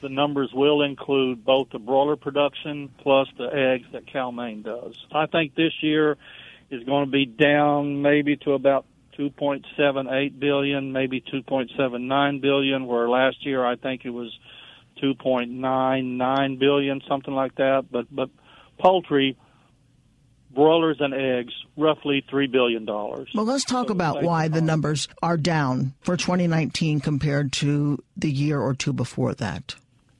the 0.00 0.08
numbers 0.08 0.50
will 0.54 0.80
include 0.80 1.44
both 1.44 1.68
the 1.70 1.78
broiler 1.78 2.16
production 2.16 2.88
plus 2.98 3.28
the 3.36 3.54
eggs 3.54 3.86
that 3.92 4.06
Cal-Maine 4.10 4.62
does. 4.62 4.96
I 5.12 5.26
think 5.26 5.54
this 5.54 5.74
year 5.82 6.16
is 6.70 6.82
going 6.84 7.04
to 7.04 7.10
be 7.10 7.26
down 7.26 8.00
maybe 8.00 8.36
to 8.38 8.52
about 8.52 8.86
2.78 9.18 10.38
billion, 10.38 10.92
maybe 10.92 11.20
2.79 11.20 12.40
billion, 12.40 12.86
where 12.86 13.08
last 13.08 13.44
year 13.44 13.64
I 13.64 13.76
think 13.76 14.04
it 14.04 14.10
was 14.10 14.36
2.99 15.02 16.58
billion, 16.58 17.00
something 17.08 17.34
like 17.34 17.54
that. 17.56 17.86
But 17.90 18.06
but 18.14 18.30
poultry, 18.78 19.36
broilers 20.54 20.98
and 21.00 21.14
eggs, 21.14 21.52
roughly 21.76 22.24
three 22.28 22.46
billion 22.46 22.84
dollars. 22.84 23.30
Well, 23.34 23.44
let's 23.44 23.64
talk 23.64 23.88
so 23.88 23.92
about 23.92 24.22
why 24.22 24.48
the 24.48 24.60
numbers 24.60 25.08
are 25.22 25.36
down 25.36 25.94
for 26.00 26.16
2019 26.16 27.00
compared 27.00 27.52
to 27.54 28.02
the 28.16 28.30
year 28.30 28.60
or 28.60 28.74
two 28.74 28.92
before 28.92 29.34
that. 29.34 29.74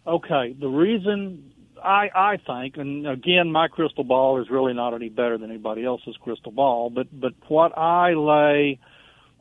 Okay, 0.07 0.55
the 0.59 0.69
reason 0.69 1.52
I, 1.85 2.11
I 2.15 2.37
think, 2.37 2.77
and 2.77 3.07
again, 3.07 3.51
my 3.51 3.69
crystal 3.69 4.05
ball 4.05 4.41
is 4.41 4.51
really 4.51 4.73
not 4.75 4.95
any 4.95 5.09
better 5.09 5.39
than 5.39 5.51
anybody 5.51 5.85
else's 5.85 6.17
crystal 6.21 6.53
ball, 6.53 6.91
but 6.91 7.09
but 7.13 7.33
what 7.49 7.77
I 7.77 8.15
lay 8.15 8.79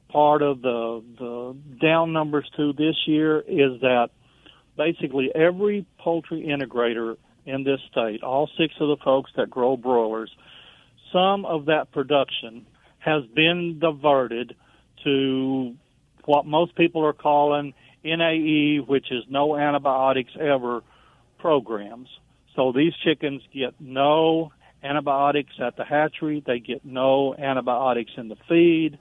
part 0.09 0.41
of 0.41 0.61
the 0.61 1.03
the 1.17 1.55
down 1.81 2.13
numbers 2.13 2.49
to 2.57 2.73
this 2.73 2.95
year 3.05 3.39
is 3.39 3.81
that 3.81 4.09
basically 4.77 5.31
every 5.33 5.85
poultry 5.99 6.43
integrator 6.43 7.17
in 7.45 7.63
this 7.63 7.79
state, 7.91 8.23
all 8.23 8.49
six 8.57 8.73
of 8.79 8.87
the 8.87 8.97
folks 9.03 9.31
that 9.35 9.49
grow 9.49 9.77
broilers, 9.77 10.31
some 11.11 11.45
of 11.45 11.65
that 11.65 11.91
production 11.91 12.65
has 12.99 13.23
been 13.35 13.79
diverted 13.79 14.55
to 15.03 15.75
what 16.25 16.45
most 16.45 16.75
people 16.75 17.03
are 17.05 17.13
calling 17.13 17.73
NAE, 18.03 18.77
which 18.85 19.11
is 19.11 19.23
no 19.29 19.55
antibiotics 19.57 20.31
ever 20.39 20.81
programs. 21.39 22.07
So 22.55 22.71
these 22.71 22.93
chickens 23.03 23.41
get 23.53 23.73
no 23.79 24.51
antibiotics 24.83 25.53
at 25.59 25.77
the 25.77 25.85
hatchery. 25.85 26.43
They 26.45 26.59
get 26.59 26.83
no 26.83 27.35
antibiotics 27.35 28.11
in 28.17 28.27
the 28.27 28.37
feed, 28.49 28.97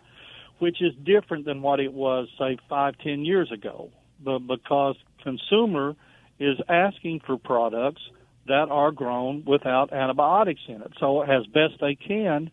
which 0.58 0.82
is 0.82 0.92
different 1.04 1.46
than 1.46 1.62
what 1.62 1.80
it 1.80 1.92
was, 1.92 2.28
say, 2.38 2.58
five, 2.68 2.94
ten 3.02 3.24
years 3.24 3.50
ago. 3.50 3.90
But 4.22 4.40
because 4.40 4.96
consumer 5.22 5.96
is 6.38 6.58
asking 6.68 7.20
for 7.26 7.36
products 7.38 8.02
that 8.46 8.68
are 8.70 8.90
grown 8.90 9.44
without 9.46 9.92
antibiotics 9.92 10.62
in 10.68 10.82
it. 10.82 10.92
So 10.98 11.22
as 11.22 11.46
best 11.46 11.74
they 11.80 11.94
can, 11.94 12.50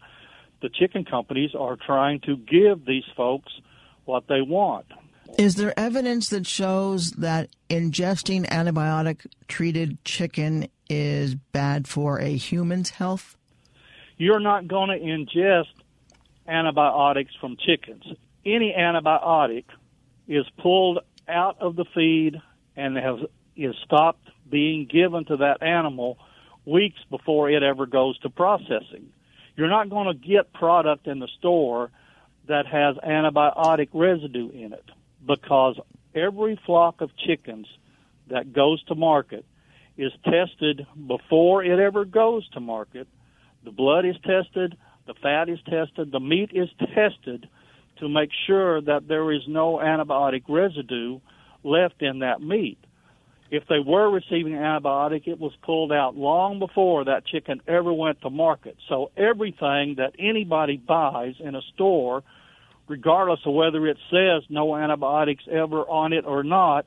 the 0.61 0.69
chicken 0.69 1.05
companies 1.05 1.51
are 1.57 1.75
trying 1.75 2.19
to 2.21 2.37
give 2.37 2.85
these 2.85 3.05
folks 3.15 3.51
what 4.05 4.27
they 4.27 4.41
want. 4.41 4.85
Is 5.37 5.53
there 5.53 5.79
evidence 5.79 6.29
that 6.29 6.47
shows 6.47 7.11
that 7.11 7.51
ingesting 7.69 8.47
antibiotic 8.47 9.27
treated 9.47 10.03
chicken 10.03 10.67
is 10.89 11.35
bad 11.35 11.87
for 11.87 12.19
a 12.19 12.35
human's 12.35 12.89
health? 12.89 13.37
You're 14.17 14.39
not 14.39 14.67
going 14.67 14.89
to 14.89 14.97
ingest 14.97 15.73
antibiotics 16.47 17.35
from 17.39 17.55
chickens. 17.55 18.03
Any 18.47 18.73
antibiotic 18.75 19.65
is 20.27 20.45
pulled 20.57 20.99
out 21.27 21.57
of 21.61 21.75
the 21.75 21.85
feed 21.93 22.41
and 22.75 22.97
has 22.97 23.19
is 23.55 23.75
stopped 23.85 24.27
being 24.49 24.87
given 24.87 25.25
to 25.25 25.37
that 25.37 25.61
animal 25.61 26.17
weeks 26.65 26.99
before 27.11 27.51
it 27.51 27.61
ever 27.61 27.85
goes 27.85 28.17
to 28.19 28.31
processing. 28.31 29.11
You're 29.55 29.69
not 29.69 29.91
going 29.91 30.07
to 30.07 30.27
get 30.27 30.51
product 30.51 31.05
in 31.05 31.19
the 31.19 31.27
store 31.37 31.91
that 32.47 32.65
has 32.65 32.95
antibiotic 32.97 33.89
residue 33.93 34.49
in 34.49 34.73
it 34.73 34.89
because 35.27 35.77
every 36.15 36.59
flock 36.65 37.01
of 37.01 37.11
chickens 37.17 37.67
that 38.29 38.53
goes 38.53 38.81
to 38.85 38.95
market 38.95 39.45
is 39.97 40.11
tested 40.23 40.85
before 41.07 41.63
it 41.63 41.79
ever 41.79 42.05
goes 42.05 42.47
to 42.49 42.59
market. 42.59 43.07
The 43.63 43.71
blood 43.71 44.05
is 44.05 44.15
tested, 44.23 44.77
the 45.05 45.13
fat 45.21 45.49
is 45.49 45.59
tested, 45.67 46.11
the 46.11 46.19
meat 46.19 46.51
is 46.53 46.69
tested 46.93 47.47
to 47.99 48.09
make 48.09 48.29
sure 48.45 48.81
that 48.81 49.07
there 49.07 49.31
is 49.31 49.41
no 49.47 49.77
antibiotic 49.77 50.43
residue 50.47 51.19
left 51.63 52.01
in 52.01 52.19
that 52.19 52.41
meat. 52.41 52.77
If 53.49 53.63
they 53.67 53.79
were 53.79 54.09
receiving 54.09 54.53
antibiotic, 54.53 55.27
it 55.27 55.39
was 55.39 55.53
pulled 55.63 55.91
out 55.91 56.17
long 56.17 56.59
before 56.59 57.05
that 57.05 57.25
chicken 57.25 57.61
ever 57.67 57.93
went 57.93 58.21
to 58.21 58.29
market. 58.29 58.77
So 58.89 59.11
everything 59.15 59.95
that 59.97 60.13
anybody 60.19 60.77
buys 60.77 61.35
in 61.39 61.55
a 61.55 61.61
store, 61.73 62.23
regardless 62.87 63.39
of 63.45 63.53
whether 63.53 63.85
it 63.87 63.97
says 64.09 64.43
no 64.49 64.75
antibiotics 64.75 65.43
ever 65.51 65.81
on 65.81 66.13
it 66.13 66.25
or 66.25 66.43
not, 66.43 66.85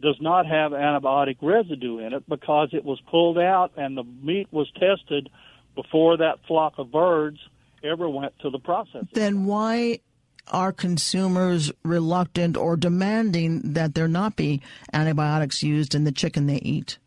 does 0.00 0.16
not 0.20 0.46
have 0.46 0.72
antibiotic 0.72 1.36
residue 1.42 1.98
in 1.98 2.14
it 2.14 2.28
because 2.28 2.70
it 2.72 2.84
was 2.84 3.00
pulled 3.10 3.38
out 3.38 3.72
and 3.76 3.96
the 3.96 4.04
meat 4.22 4.48
was 4.50 4.70
tested 4.72 5.28
before 5.74 6.16
that 6.16 6.38
flock 6.46 6.74
of 6.78 6.90
birds 6.90 7.38
ever 7.84 8.08
went 8.08 8.32
to 8.40 8.50
the 8.50 8.58
process. 8.58 9.04
Then 9.12 9.44
why 9.44 10.00
are 10.48 10.72
consumers 10.72 11.70
reluctant 11.84 12.56
or 12.56 12.76
demanding 12.76 13.72
that 13.72 13.94
there 13.94 14.08
not 14.08 14.36
be 14.36 14.62
antibiotics 14.92 15.62
used 15.62 15.94
in 15.94 16.04
the 16.04 16.12
chicken 16.12 16.46
they 16.46 16.56
eat? 16.56 16.98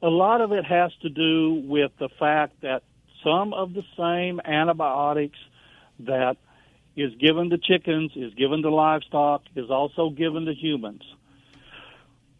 A 0.00 0.08
lot 0.08 0.40
of 0.40 0.52
it 0.52 0.64
has 0.64 0.90
to 1.02 1.08
do 1.08 1.62
with 1.66 1.92
the 1.98 2.08
fact 2.18 2.60
that 2.62 2.82
some 3.22 3.52
of 3.52 3.72
the 3.72 3.84
same 3.96 4.40
antibiotics 4.44 5.38
that 6.00 6.36
is 6.96 7.14
given 7.16 7.50
to 7.50 7.58
chickens, 7.58 8.12
is 8.16 8.34
given 8.34 8.62
to 8.62 8.70
livestock, 8.70 9.42
is 9.56 9.70
also 9.70 10.10
given 10.10 10.44
to 10.44 10.54
humans 10.54 11.02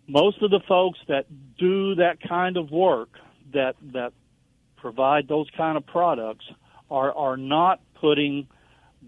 most 0.06 0.42
of 0.42 0.50
the 0.50 0.60
folks 0.68 0.98
that 1.08 1.26
do 1.58 1.94
that 1.96 2.18
kind 2.20 2.56
of 2.56 2.70
work 2.70 3.10
that 3.52 3.76
that 3.92 4.12
provide 4.76 5.28
those 5.28 5.48
kind 5.56 5.76
of 5.76 5.86
products 5.86 6.44
are 6.90 7.12
are 7.14 7.36
not 7.36 7.80
putting 7.94 8.46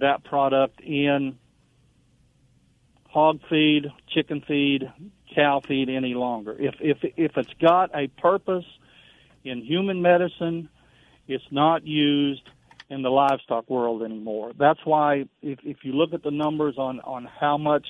that 0.00 0.24
product 0.24 0.80
in 0.80 1.38
hog 3.08 3.40
feed, 3.48 3.92
chicken 4.08 4.42
feed, 4.46 4.90
cow 5.34 5.60
feed 5.60 5.88
any 5.88 6.14
longer. 6.14 6.56
If 6.58 6.76
if 6.80 6.98
if 7.16 7.36
it's 7.36 7.54
got 7.60 7.90
a 7.94 8.08
purpose 8.08 8.66
in 9.44 9.62
human 9.62 10.00
medicine, 10.00 10.68
it's 11.28 11.44
not 11.50 11.86
used 11.86 12.48
in 12.90 13.02
the 13.02 13.08
livestock 13.10 13.68
world 13.68 14.02
anymore. 14.02 14.52
That's 14.58 14.80
why 14.84 15.24
if 15.42 15.58
if 15.64 15.78
you 15.82 15.92
look 15.92 16.12
at 16.12 16.22
the 16.22 16.30
numbers 16.30 16.74
on 16.78 17.00
on 17.00 17.24
how 17.40 17.56
much 17.56 17.86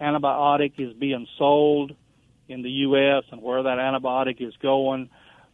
antibiotic 0.00 0.72
is 0.78 0.92
being 0.94 1.26
sold 1.38 1.92
in 2.48 2.62
the 2.62 2.70
U.S. 2.70 3.24
and 3.30 3.42
where 3.42 3.62
that 3.62 3.78
antibiotic 3.78 4.40
is 4.40 4.54
going, 4.60 5.08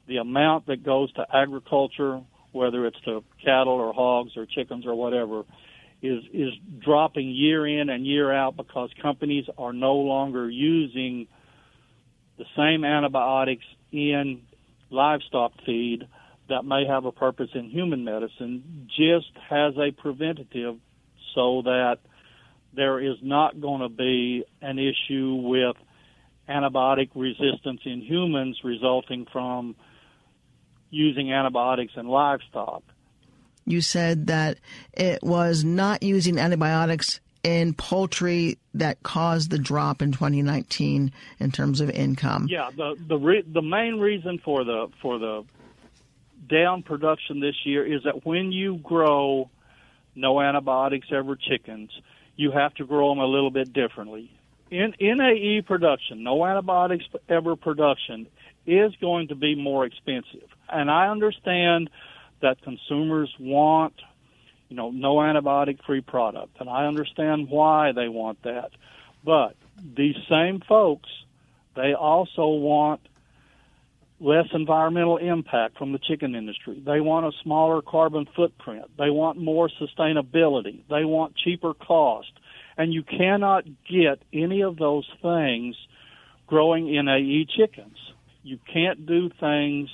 the 0.06 0.16
amount 0.18 0.66
that 0.66 0.82
goes 0.82 1.12
to 1.14 1.26
agriculture, 1.32 2.20
whether 2.52 2.86
it's 2.86 3.00
to 3.04 3.22
cattle 3.44 3.74
or 3.74 3.92
hogs 3.92 4.32
or 4.36 4.46
chickens 4.46 4.86
or 4.86 4.94
whatever, 4.94 5.44
is 6.02 6.22
is 6.32 6.52
dropping 6.80 7.30
year 7.30 7.66
in 7.66 7.88
and 7.88 8.06
year 8.06 8.32
out 8.32 8.56
because 8.56 8.90
companies 9.00 9.44
are 9.58 9.72
no 9.72 9.94
longer 9.94 10.50
using 10.50 11.26
the 12.38 12.44
same 12.56 12.84
antibiotics 12.84 13.64
in 13.92 14.42
livestock 14.90 15.52
feed 15.64 16.06
that 16.48 16.64
may 16.64 16.86
have 16.86 17.04
a 17.04 17.12
purpose 17.12 17.50
in 17.54 17.68
human 17.70 18.04
medicine 18.04 18.88
just 18.96 19.30
has 19.48 19.74
a 19.76 19.90
preventative 19.90 20.76
so 21.34 21.62
that 21.62 21.98
there 22.74 23.00
is 23.00 23.16
not 23.22 23.60
going 23.60 23.80
to 23.80 23.88
be 23.88 24.44
an 24.60 24.78
issue 24.78 25.34
with 25.42 25.76
antibiotic 26.48 27.10
resistance 27.14 27.80
in 27.84 28.00
humans 28.00 28.60
resulting 28.62 29.26
from 29.32 29.74
using 30.90 31.32
antibiotics 31.32 31.92
in 31.96 32.06
livestock. 32.06 32.82
You 33.64 33.80
said 33.80 34.28
that 34.28 34.58
it 34.92 35.22
was 35.22 35.64
not 35.64 36.02
using 36.02 36.38
antibiotics 36.38 37.20
in 37.42 37.74
poultry 37.74 38.58
that 38.74 39.02
caused 39.02 39.50
the 39.50 39.58
drop 39.58 40.02
in 40.02 40.12
2019 40.12 41.12
in 41.38 41.50
terms 41.50 41.80
of 41.80 41.90
income. 41.90 42.46
Yeah, 42.48 42.70
the 42.76 42.96
the 43.08 43.16
re- 43.16 43.44
the 43.46 43.62
main 43.62 43.98
reason 43.98 44.38
for 44.44 44.64
the 44.64 44.88
for 45.00 45.18
the 45.18 45.44
down 46.48 46.82
production 46.82 47.40
this 47.40 47.56
year 47.64 47.84
is 47.84 48.02
that 48.04 48.24
when 48.24 48.52
you 48.52 48.76
grow 48.76 49.50
no 50.14 50.40
antibiotics 50.40 51.08
ever 51.12 51.36
chickens, 51.36 51.90
you 52.36 52.50
have 52.50 52.74
to 52.74 52.84
grow 52.84 53.10
them 53.10 53.18
a 53.18 53.26
little 53.26 53.50
bit 53.50 53.72
differently. 53.72 54.30
In 54.70 54.94
NAE 55.00 55.62
production, 55.62 56.22
no 56.24 56.44
antibiotics 56.44 57.04
ever 57.28 57.56
production 57.56 58.26
is 58.66 58.92
going 59.00 59.28
to 59.28 59.34
be 59.34 59.54
more 59.54 59.84
expensive. 59.84 60.48
And 60.68 60.90
I 60.90 61.08
understand 61.08 61.88
that 62.40 62.60
consumers 62.62 63.32
want, 63.38 63.94
you 64.68 64.76
know, 64.76 64.90
no 64.90 65.16
antibiotic 65.16 65.84
free 65.84 66.00
product. 66.00 66.60
And 66.60 66.68
I 66.68 66.86
understand 66.86 67.48
why 67.48 67.92
they 67.92 68.08
want 68.08 68.42
that. 68.42 68.70
But 69.24 69.54
these 69.96 70.16
same 70.28 70.60
folks, 70.60 71.08
they 71.74 71.94
also 71.94 72.46
want 72.48 73.00
less 74.18 74.46
environmental 74.54 75.18
impact 75.18 75.76
from 75.76 75.92
the 75.92 75.98
chicken 75.98 76.34
industry. 76.34 76.82
They 76.84 77.00
want 77.00 77.26
a 77.26 77.32
smaller 77.42 77.82
carbon 77.82 78.26
footprint. 78.34 78.86
They 78.98 79.10
want 79.10 79.38
more 79.38 79.68
sustainability. 79.80 80.82
They 80.88 81.04
want 81.04 81.36
cheaper 81.36 81.74
cost. 81.74 82.32
And 82.78 82.92
you 82.92 83.02
cannot 83.02 83.64
get 83.88 84.22
any 84.32 84.62
of 84.62 84.76
those 84.76 85.08
things 85.20 85.76
growing 86.46 86.86
NAE 86.86 87.46
chickens. 87.56 87.96
You 88.42 88.58
can't 88.72 89.06
do 89.06 89.30
things 89.40 89.90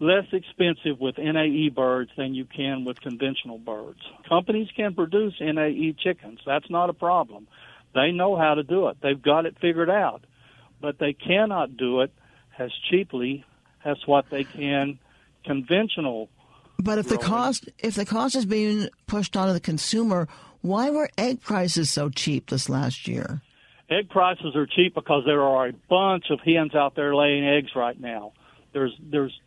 less 0.00 0.24
expensive 0.32 0.98
with 0.98 1.18
NAE 1.18 1.68
birds 1.74 2.10
than 2.16 2.34
you 2.34 2.44
can 2.44 2.84
with 2.84 3.00
conventional 3.00 3.58
birds. 3.58 4.00
Companies 4.28 4.68
can 4.74 4.94
produce 4.94 5.34
NAE 5.40 5.94
chickens. 6.02 6.40
That's 6.44 6.68
not 6.70 6.90
a 6.90 6.94
problem. 6.94 7.46
They 7.94 8.10
know 8.10 8.36
how 8.36 8.54
to 8.54 8.62
do 8.62 8.88
it. 8.88 8.98
They've 9.02 9.20
got 9.20 9.46
it 9.46 9.56
figured 9.60 9.90
out. 9.90 10.24
But 10.80 10.98
they 10.98 11.12
cannot 11.12 11.76
do 11.76 12.00
it 12.00 12.12
as 12.60 12.70
cheaply 12.88 13.44
as 13.84 13.96
what 14.06 14.26
they 14.30 14.44
can 14.44 14.98
conventional. 15.44 16.28
But 16.78 16.98
if 16.98 17.08
growing. 17.08 17.20
the 17.20 17.26
cost 17.26 17.68
if 17.78 17.94
the 17.94 18.04
cost 18.04 18.36
is 18.36 18.46
being 18.46 18.88
pushed 19.06 19.36
onto 19.36 19.52
the 19.52 19.60
consumer, 19.60 20.28
why 20.60 20.90
were 20.90 21.08
egg 21.18 21.40
prices 21.40 21.90
so 21.90 22.10
cheap 22.10 22.50
this 22.50 22.68
last 22.68 23.08
year? 23.08 23.42
Egg 23.88 24.08
prices 24.10 24.54
are 24.54 24.66
cheap 24.66 24.94
because 24.94 25.24
there 25.26 25.42
are 25.42 25.68
a 25.68 25.72
bunch 25.88 26.26
of 26.30 26.40
hens 26.40 26.74
out 26.74 26.94
there 26.94 27.14
laying 27.14 27.44
eggs 27.44 27.70
right 27.74 27.98
now. 27.98 28.32
There's 28.72 28.96
there's 29.02 29.38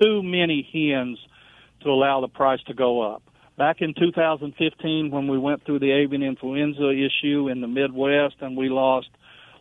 too 0.00 0.22
many 0.22 0.68
hens 0.72 1.18
to 1.80 1.88
allow 1.88 2.20
the 2.20 2.28
price 2.28 2.60
to 2.66 2.74
go 2.74 3.00
up. 3.00 3.22
Back 3.56 3.80
in 3.80 3.92
2015, 3.94 5.10
when 5.10 5.26
we 5.26 5.36
went 5.36 5.64
through 5.64 5.80
the 5.80 5.90
avian 5.90 6.22
influenza 6.22 6.90
issue 6.90 7.48
in 7.48 7.60
the 7.60 7.66
Midwest 7.66 8.36
and 8.40 8.56
we 8.56 8.68
lost 8.68 9.08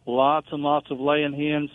lots 0.05 0.47
and 0.51 0.61
lots 0.61 0.91
of 0.91 0.99
laying 0.99 1.33
hens, 1.33 1.71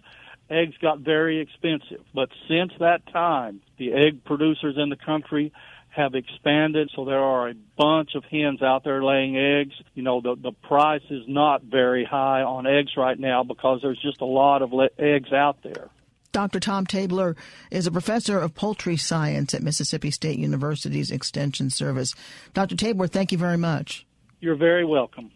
eggs 0.50 0.74
got 0.80 1.00
very 1.00 1.40
expensive. 1.40 2.04
But 2.14 2.28
since 2.48 2.72
that 2.80 3.06
time, 3.12 3.60
the 3.78 3.92
egg 3.92 4.24
producers 4.24 4.76
in 4.76 4.88
the 4.88 4.96
country 4.96 5.52
have 5.88 6.14
expanded, 6.14 6.90
so 6.96 7.04
there 7.04 7.20
are 7.20 7.50
a 7.50 7.54
bunch 7.76 8.14
of 8.14 8.24
hens 8.24 8.62
out 8.62 8.82
there 8.82 9.04
laying 9.04 9.36
eggs. 9.36 9.74
You 9.94 10.02
know, 10.02 10.20
the 10.20 10.36
the 10.36 10.52
price 10.52 11.02
is 11.10 11.24
not 11.28 11.62
very 11.62 12.04
high 12.04 12.42
on 12.42 12.66
eggs 12.66 12.92
right 12.96 13.18
now 13.18 13.42
because 13.44 13.80
there's 13.82 14.00
just 14.00 14.20
a 14.22 14.26
lot 14.26 14.62
of 14.62 14.72
le- 14.72 14.88
eggs 14.98 15.32
out 15.32 15.62
there. 15.62 15.90
Dr. 16.32 16.60
Tom 16.60 16.86
Tabler 16.86 17.36
is 17.70 17.86
a 17.86 17.92
professor 17.92 18.40
of 18.40 18.54
poultry 18.54 18.96
science 18.96 19.52
at 19.52 19.62
Mississippi 19.62 20.10
State 20.10 20.38
University's 20.38 21.10
Extension 21.10 21.68
Service. 21.68 22.14
Dr. 22.54 22.74
Tabler, 22.74 23.06
thank 23.06 23.32
you 23.32 23.36
very 23.36 23.58
much. 23.58 24.06
You're 24.40 24.56
very 24.56 24.86
welcome. 24.86 25.30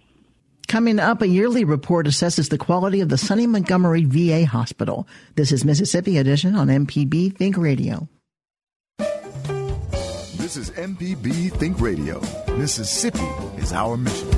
Coming 0.68 0.98
up, 0.98 1.22
a 1.22 1.28
yearly 1.28 1.64
report 1.64 2.06
assesses 2.06 2.50
the 2.50 2.58
quality 2.58 3.00
of 3.00 3.08
the 3.08 3.16
Sonny 3.16 3.46
Montgomery 3.46 4.04
VA 4.04 4.44
Hospital. 4.44 5.06
This 5.36 5.52
is 5.52 5.64
Mississippi 5.64 6.18
Edition 6.18 6.56
on 6.56 6.66
MPB 6.66 7.36
Think 7.36 7.56
Radio. 7.56 8.08
This 8.98 10.56
is 10.56 10.70
MPB 10.70 11.52
Think 11.52 11.80
Radio. 11.80 12.20
Mississippi 12.56 13.28
is 13.58 13.72
our 13.72 13.96
mission. 13.96 14.28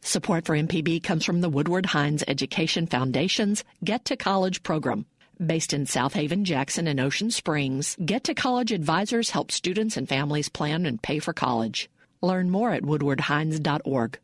Support 0.00 0.46
for 0.46 0.56
MPB 0.56 1.02
comes 1.02 1.26
from 1.26 1.42
the 1.42 1.50
Woodward 1.50 1.86
Hines 1.86 2.24
Education 2.26 2.86
Foundation's 2.86 3.64
Get 3.84 4.06
to 4.06 4.16
College 4.16 4.62
program. 4.62 5.04
Based 5.44 5.72
in 5.72 5.86
Southaven, 5.86 6.42
Jackson, 6.42 6.86
and 6.86 7.00
Ocean 7.00 7.30
Springs, 7.30 7.96
Get 8.04 8.24
to 8.24 8.34
College 8.34 8.72
advisors 8.72 9.30
help 9.30 9.50
students 9.50 9.96
and 9.96 10.06
families 10.06 10.50
plan 10.50 10.84
and 10.84 11.00
pay 11.00 11.18
for 11.18 11.32
college. 11.32 11.88
Learn 12.20 12.50
more 12.50 12.72
at 12.72 12.82
woodwardhines.org. 12.82 14.18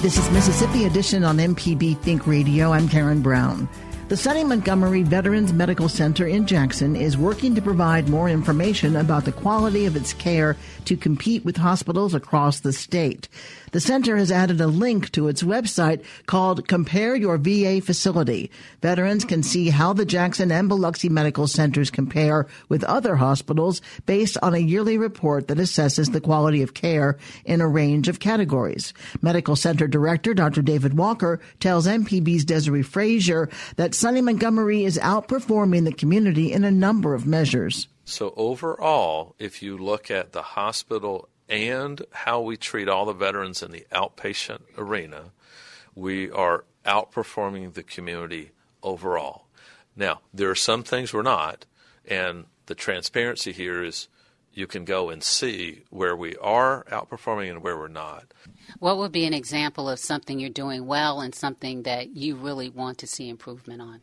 This 0.00 0.16
is 0.16 0.30
Mississippi 0.30 0.84
Edition 0.86 1.24
on 1.24 1.36
MPB 1.36 2.00
Think 2.00 2.26
Radio. 2.26 2.72
I'm 2.72 2.88
Karen 2.88 3.20
Brown. 3.20 3.68
The 4.08 4.16
Sonny 4.16 4.42
Montgomery 4.42 5.02
Veterans 5.02 5.52
Medical 5.52 5.86
Center 5.86 6.26
in 6.26 6.46
Jackson 6.46 6.96
is 6.96 7.18
working 7.18 7.54
to 7.54 7.60
provide 7.60 8.08
more 8.08 8.30
information 8.30 8.96
about 8.96 9.26
the 9.26 9.32
quality 9.32 9.84
of 9.84 9.96
its 9.96 10.14
care 10.14 10.56
to 10.86 10.96
compete 10.96 11.44
with 11.44 11.58
hospitals 11.58 12.14
across 12.14 12.60
the 12.60 12.72
state. 12.72 13.28
The 13.72 13.80
center 13.80 14.16
has 14.16 14.32
added 14.32 14.62
a 14.62 14.66
link 14.66 15.12
to 15.12 15.28
its 15.28 15.42
website 15.42 16.02
called 16.24 16.66
Compare 16.68 17.16
Your 17.16 17.36
VA 17.36 17.82
Facility. 17.82 18.50
Veterans 18.80 19.26
can 19.26 19.42
see 19.42 19.68
how 19.68 19.92
the 19.92 20.06
Jackson 20.06 20.50
and 20.50 20.70
Biloxi 20.70 21.10
medical 21.10 21.46
centers 21.46 21.90
compare 21.90 22.46
with 22.70 22.84
other 22.84 23.16
hospitals 23.16 23.82
based 24.06 24.38
on 24.40 24.54
a 24.54 24.58
yearly 24.58 24.96
report 24.96 25.48
that 25.48 25.58
assesses 25.58 26.12
the 26.12 26.20
quality 26.20 26.62
of 26.62 26.72
care 26.72 27.18
in 27.44 27.60
a 27.60 27.68
range 27.68 28.08
of 28.08 28.20
categories. 28.20 28.94
Medical 29.20 29.54
Center 29.54 29.86
Director 29.86 30.32
Dr. 30.32 30.62
David 30.62 30.96
Walker 30.96 31.38
tells 31.60 31.86
MPB's 31.86 32.46
Desiree 32.46 32.82
Frazier 32.82 33.50
that 33.76 33.94
Sonny 33.98 34.20
Montgomery 34.20 34.84
is 34.84 34.96
outperforming 34.96 35.84
the 35.84 35.92
community 35.92 36.52
in 36.52 36.62
a 36.62 36.70
number 36.70 37.14
of 37.14 37.26
measures. 37.26 37.88
So, 38.04 38.32
overall, 38.36 39.34
if 39.40 39.60
you 39.60 39.76
look 39.76 40.08
at 40.08 40.30
the 40.30 40.42
hospital 40.42 41.28
and 41.48 42.00
how 42.12 42.40
we 42.40 42.56
treat 42.56 42.88
all 42.88 43.06
the 43.06 43.12
veterans 43.12 43.60
in 43.60 43.72
the 43.72 43.86
outpatient 43.90 44.60
arena, 44.76 45.32
we 45.96 46.30
are 46.30 46.64
outperforming 46.86 47.74
the 47.74 47.82
community 47.82 48.52
overall. 48.84 49.46
Now, 49.96 50.20
there 50.32 50.48
are 50.48 50.54
some 50.54 50.84
things 50.84 51.12
we're 51.12 51.22
not, 51.22 51.66
and 52.06 52.44
the 52.66 52.76
transparency 52.76 53.50
here 53.50 53.82
is 53.82 54.06
you 54.58 54.66
can 54.66 54.84
go 54.84 55.08
and 55.08 55.22
see 55.22 55.82
where 55.90 56.16
we 56.16 56.34
are 56.38 56.84
outperforming 56.90 57.48
and 57.48 57.62
where 57.62 57.78
we're 57.78 57.86
not. 57.86 58.24
What 58.80 58.98
would 58.98 59.12
be 59.12 59.24
an 59.24 59.32
example 59.32 59.88
of 59.88 60.00
something 60.00 60.40
you're 60.40 60.50
doing 60.50 60.86
well 60.86 61.20
and 61.20 61.32
something 61.32 61.84
that 61.84 62.16
you 62.16 62.34
really 62.34 62.68
want 62.68 62.98
to 62.98 63.06
see 63.06 63.28
improvement 63.28 63.80
on? 63.80 64.00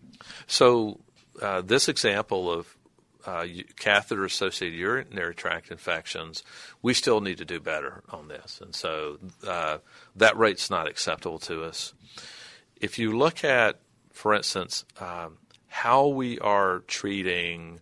So, 0.48 1.02
uh, 1.42 1.60
this 1.60 1.90
example 1.90 2.50
of 2.50 2.78
uh, 3.26 3.46
catheter 3.76 4.24
associated 4.24 4.80
urinary 4.80 5.36
tract 5.36 5.72
infections, 5.72 6.42
we 6.82 6.94
still 6.94 7.20
need 7.20 7.38
to 7.40 7.46
do 7.46 7.60
better 7.60 8.04
on 8.10 8.30
this. 8.30 8.62
And 8.62 8.74
so 8.74 9.18
uh, 9.46 9.80
that 10.16 10.38
rate's 10.38 10.70
not 10.70 10.88
acceptable 10.88 11.40
to 11.40 11.64
us. 11.64 11.94
If 12.80 12.98
you 12.98 13.18
look 13.18 13.44
at, 13.44 13.80
for 14.14 14.34
instance, 14.34 14.86
um, 15.02 15.38
how 15.68 16.08
we 16.08 16.40
are 16.40 16.80
treating 16.88 17.82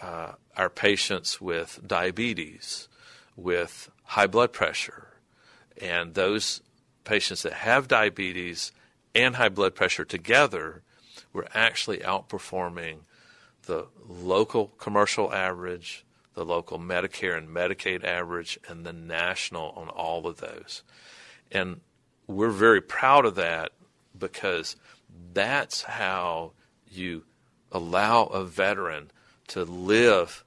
uh, 0.00 0.32
our 0.56 0.70
patients 0.70 1.40
with 1.40 1.80
diabetes, 1.86 2.88
with 3.36 3.90
high 4.04 4.26
blood 4.26 4.52
pressure, 4.52 5.08
and 5.80 6.14
those 6.14 6.60
patients 7.04 7.42
that 7.42 7.52
have 7.52 7.88
diabetes 7.88 8.72
and 9.14 9.36
high 9.36 9.48
blood 9.48 9.74
pressure 9.74 10.04
together, 10.04 10.82
we're 11.32 11.46
actually 11.54 11.98
outperforming 11.98 12.98
the 13.66 13.86
local 14.06 14.68
commercial 14.78 15.32
average, 15.32 16.04
the 16.34 16.44
local 16.44 16.78
Medicare 16.78 17.36
and 17.36 17.48
Medicaid 17.48 18.04
average, 18.04 18.58
and 18.68 18.84
the 18.84 18.92
national 18.92 19.70
on 19.76 19.88
all 19.88 20.26
of 20.26 20.38
those. 20.38 20.82
And 21.50 21.80
we're 22.26 22.50
very 22.50 22.80
proud 22.80 23.24
of 23.24 23.34
that 23.36 23.72
because 24.18 24.76
that's 25.32 25.82
how 25.82 26.52
you 26.90 27.24
allow 27.72 28.24
a 28.24 28.44
veteran 28.44 29.10
to 29.48 29.64
live 29.64 30.44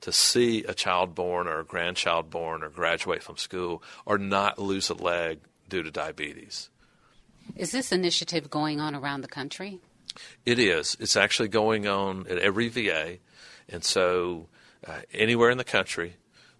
to 0.00 0.12
see 0.12 0.64
a 0.64 0.74
child 0.74 1.14
born 1.14 1.46
or 1.46 1.60
a 1.60 1.64
grandchild 1.64 2.30
born 2.30 2.62
or 2.62 2.70
graduate 2.70 3.22
from 3.22 3.36
school 3.36 3.82
or 4.06 4.18
not 4.18 4.58
lose 4.58 4.88
a 4.88 4.94
leg 4.94 5.40
due 5.68 5.82
to 5.82 5.90
diabetes. 5.90 6.70
Is 7.56 7.72
this 7.72 7.92
initiative 7.92 8.48
going 8.50 8.80
on 8.80 8.94
around 8.94 9.22
the 9.22 9.28
country? 9.28 9.80
It 10.44 10.58
is. 10.58 10.96
It's 11.00 11.16
actually 11.16 11.48
going 11.48 11.86
on 11.86 12.26
at 12.28 12.38
every 12.38 12.68
VA. 12.68 13.18
And 13.68 13.84
so, 13.84 14.48
uh, 14.86 15.00
anywhere 15.12 15.50
in 15.50 15.58
the 15.58 15.64
country, 15.64 16.14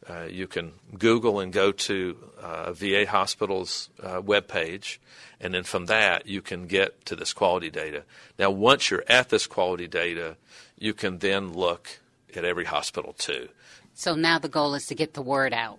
uh, 0.08 0.24
you 0.24 0.46
can 0.46 0.72
Google 0.98 1.40
and 1.40 1.52
go 1.52 1.72
to 1.72 2.16
uh, 2.42 2.64
a 2.66 2.72
VA 2.72 3.06
hospital's 3.06 3.90
uh, 4.02 4.20
webpage, 4.20 4.98
and 5.40 5.52
then 5.52 5.62
from 5.62 5.86
that, 5.86 6.26
you 6.26 6.40
can 6.40 6.66
get 6.66 7.04
to 7.06 7.16
this 7.16 7.32
quality 7.32 7.70
data. 7.70 8.04
Now, 8.38 8.50
once 8.50 8.90
you're 8.90 9.04
at 9.08 9.28
this 9.28 9.46
quality 9.46 9.86
data, 9.86 10.36
you 10.80 10.94
can 10.94 11.18
then 11.18 11.52
look 11.52 12.00
at 12.34 12.44
every 12.44 12.64
hospital 12.64 13.12
too. 13.12 13.48
So 13.94 14.16
now 14.16 14.38
the 14.38 14.48
goal 14.48 14.74
is 14.74 14.86
to 14.86 14.94
get 14.94 15.14
the 15.14 15.22
word 15.22 15.52
out. 15.52 15.78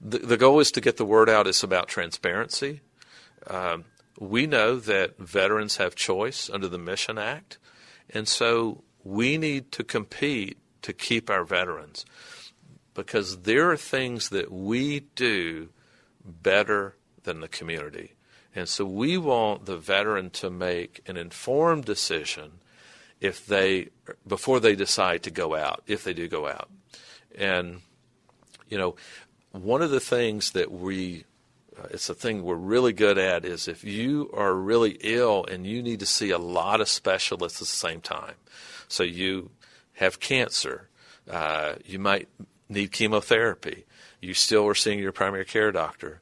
The, 0.00 0.18
the 0.18 0.36
goal 0.36 0.58
is 0.58 0.72
to 0.72 0.80
get 0.80 0.96
the 0.96 1.04
word 1.04 1.28
out. 1.28 1.46
It's 1.46 1.62
about 1.62 1.86
transparency. 1.86 2.80
Um, 3.46 3.84
we 4.18 4.46
know 4.46 4.76
that 4.76 5.18
veterans 5.18 5.76
have 5.76 5.94
choice 5.94 6.48
under 6.50 6.68
the 6.68 6.78
Mission 6.78 7.18
Act, 7.18 7.58
and 8.10 8.26
so 8.26 8.82
we 9.04 9.36
need 9.36 9.70
to 9.72 9.84
compete 9.84 10.58
to 10.82 10.92
keep 10.92 11.28
our 11.28 11.44
veterans 11.44 12.04
because 12.94 13.42
there 13.42 13.70
are 13.70 13.76
things 13.76 14.28
that 14.30 14.50
we 14.50 15.00
do 15.14 15.70
better 16.24 16.96
than 17.24 17.40
the 17.40 17.48
community. 17.48 18.14
And 18.54 18.68
so 18.68 18.84
we 18.84 19.16
want 19.16 19.64
the 19.64 19.78
veteran 19.78 20.30
to 20.30 20.50
make 20.50 21.00
an 21.06 21.16
informed 21.16 21.84
decision 21.84 22.60
if 23.22 23.46
they 23.46 23.88
before 24.26 24.58
they 24.58 24.74
decide 24.74 25.22
to 25.22 25.30
go 25.30 25.54
out, 25.54 25.82
if 25.86 26.02
they 26.02 26.12
do 26.12 26.26
go 26.28 26.48
out. 26.48 26.68
And 27.36 27.80
you 28.68 28.76
know, 28.76 28.96
one 29.52 29.80
of 29.80 29.90
the 29.90 30.00
things 30.00 30.50
that 30.50 30.72
we 30.72 31.24
uh, 31.78 31.86
it's 31.90 32.10
a 32.10 32.14
thing 32.14 32.42
we're 32.42 32.56
really 32.56 32.92
good 32.92 33.16
at 33.16 33.44
is 33.44 33.68
if 33.68 33.84
you 33.84 34.28
are 34.34 34.54
really 34.54 34.98
ill 35.00 35.46
and 35.46 35.66
you 35.66 35.82
need 35.82 36.00
to 36.00 36.06
see 36.06 36.30
a 36.30 36.38
lot 36.38 36.80
of 36.80 36.88
specialists 36.88 37.60
at 37.62 37.66
the 37.68 37.88
same 37.88 38.00
time. 38.00 38.34
So 38.88 39.04
you 39.04 39.50
have 39.94 40.20
cancer, 40.20 40.88
uh, 41.30 41.76
you 41.86 41.98
might 41.98 42.28
need 42.68 42.92
chemotherapy, 42.92 43.86
you 44.20 44.34
still 44.34 44.66
are 44.66 44.74
seeing 44.74 44.98
your 44.98 45.12
primary 45.12 45.44
care 45.44 45.70
doctor. 45.70 46.20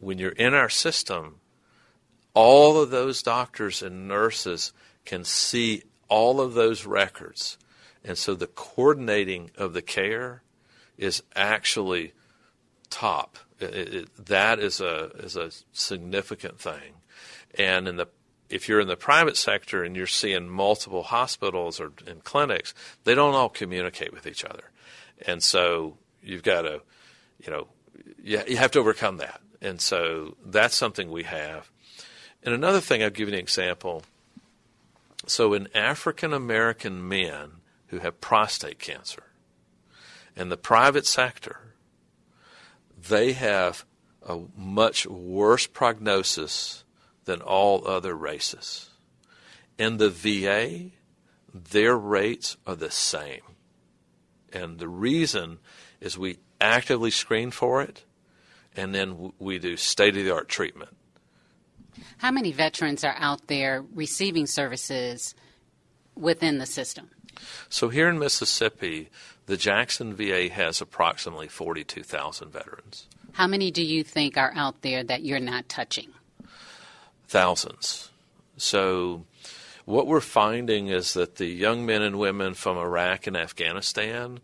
When 0.00 0.18
you're 0.18 0.30
in 0.32 0.54
our 0.54 0.68
system, 0.68 1.36
all 2.34 2.80
of 2.80 2.90
those 2.90 3.22
doctors 3.22 3.80
and 3.80 4.08
nurses 4.08 4.72
can 5.04 5.24
see 5.24 5.84
all 6.10 6.40
of 6.40 6.52
those 6.52 6.84
records. 6.84 7.56
And 8.04 8.18
so 8.18 8.34
the 8.34 8.46
coordinating 8.46 9.50
of 9.56 9.72
the 9.72 9.82
care 9.82 10.42
is 10.98 11.22
actually 11.34 12.12
top. 12.90 13.38
It, 13.58 13.74
it, 13.74 14.26
that 14.26 14.58
is 14.58 14.80
a 14.80 15.10
is 15.18 15.36
a 15.36 15.50
significant 15.72 16.58
thing. 16.58 17.00
And 17.56 17.88
in 17.88 17.96
the 17.96 18.08
if 18.48 18.68
you're 18.68 18.80
in 18.80 18.88
the 18.88 18.96
private 18.96 19.36
sector 19.36 19.84
and 19.84 19.96
you're 19.96 20.06
seeing 20.06 20.48
multiple 20.48 21.04
hospitals 21.04 21.80
or 21.80 21.92
in 22.06 22.20
clinics, 22.20 22.74
they 23.04 23.14
don't 23.14 23.34
all 23.34 23.48
communicate 23.48 24.12
with 24.12 24.26
each 24.26 24.44
other, 24.44 24.70
and 25.26 25.42
so 25.42 25.96
you've 26.22 26.42
got 26.42 26.62
to, 26.62 26.82
you 27.38 27.50
know, 27.50 27.68
you, 28.22 28.42
you 28.48 28.56
have 28.56 28.72
to 28.72 28.80
overcome 28.80 29.18
that. 29.18 29.40
And 29.62 29.80
so 29.80 30.36
that's 30.44 30.74
something 30.74 31.10
we 31.10 31.24
have. 31.24 31.70
And 32.42 32.54
another 32.54 32.80
thing, 32.80 33.02
I'll 33.02 33.10
give 33.10 33.28
you 33.28 33.34
an 33.34 33.40
example. 33.40 34.02
So, 35.30 35.54
in 35.54 35.68
African 35.76 36.32
American 36.32 37.06
men 37.06 37.60
who 37.86 38.00
have 38.00 38.20
prostate 38.20 38.80
cancer, 38.80 39.22
in 40.34 40.48
the 40.48 40.56
private 40.56 41.06
sector, 41.06 41.74
they 43.08 43.34
have 43.34 43.84
a 44.26 44.40
much 44.56 45.06
worse 45.06 45.68
prognosis 45.68 46.82
than 47.26 47.42
all 47.42 47.86
other 47.86 48.16
races. 48.16 48.90
In 49.78 49.98
the 49.98 50.10
VA, 50.10 50.90
their 51.54 51.96
rates 51.96 52.56
are 52.66 52.74
the 52.74 52.90
same. 52.90 53.42
And 54.52 54.80
the 54.80 54.88
reason 54.88 55.60
is 56.00 56.18
we 56.18 56.38
actively 56.60 57.12
screen 57.12 57.52
for 57.52 57.80
it, 57.82 58.02
and 58.76 58.92
then 58.92 59.32
we 59.38 59.60
do 59.60 59.76
state 59.76 60.16
of 60.16 60.24
the 60.24 60.34
art 60.34 60.48
treatment. 60.48 60.96
How 62.18 62.30
many 62.30 62.52
veterans 62.52 63.04
are 63.04 63.16
out 63.18 63.46
there 63.46 63.84
receiving 63.94 64.46
services 64.46 65.34
within 66.14 66.58
the 66.58 66.66
system? 66.66 67.10
So 67.68 67.88
here 67.88 68.08
in 68.08 68.18
Mississippi, 68.18 69.10
the 69.46 69.56
Jackson 69.56 70.14
VA 70.14 70.48
has 70.48 70.80
approximately 70.80 71.48
42,000 71.48 72.52
veterans. 72.52 73.06
How 73.32 73.46
many 73.46 73.70
do 73.70 73.82
you 73.82 74.02
think 74.04 74.36
are 74.36 74.52
out 74.54 74.82
there 74.82 75.02
that 75.04 75.22
you're 75.22 75.40
not 75.40 75.68
touching? 75.68 76.08
Thousands. 77.26 78.10
So, 78.56 79.24
what 79.84 80.06
we're 80.06 80.20
finding 80.20 80.88
is 80.88 81.14
that 81.14 81.36
the 81.36 81.46
young 81.46 81.86
men 81.86 82.02
and 82.02 82.18
women 82.18 82.54
from 82.54 82.76
Iraq 82.76 83.26
and 83.26 83.36
Afghanistan 83.36 84.40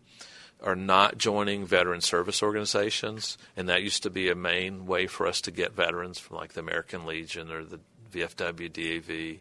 are 0.61 0.75
not 0.75 1.17
joining 1.17 1.65
veteran 1.65 2.01
service 2.01 2.41
organizations, 2.41 3.37
and 3.55 3.69
that 3.69 3.83
used 3.83 4.03
to 4.03 4.09
be 4.09 4.29
a 4.29 4.35
main 4.35 4.85
way 4.85 5.07
for 5.07 5.27
us 5.27 5.41
to 5.41 5.51
get 5.51 5.75
veterans 5.75 6.17
from 6.17 6.37
like 6.37 6.53
the 6.53 6.59
American 6.59 7.05
Legion 7.05 7.51
or 7.51 7.63
the 7.63 7.79
VFW 8.11 8.71
DAV. 8.71 9.39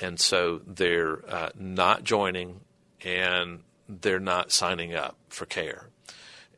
And 0.00 0.20
so 0.20 0.60
they're 0.66 1.22
uh, 1.28 1.50
not 1.58 2.04
joining, 2.04 2.60
and 3.04 3.60
they're 3.88 4.20
not 4.20 4.52
signing 4.52 4.94
up 4.94 5.16
for 5.28 5.46
care. 5.46 5.88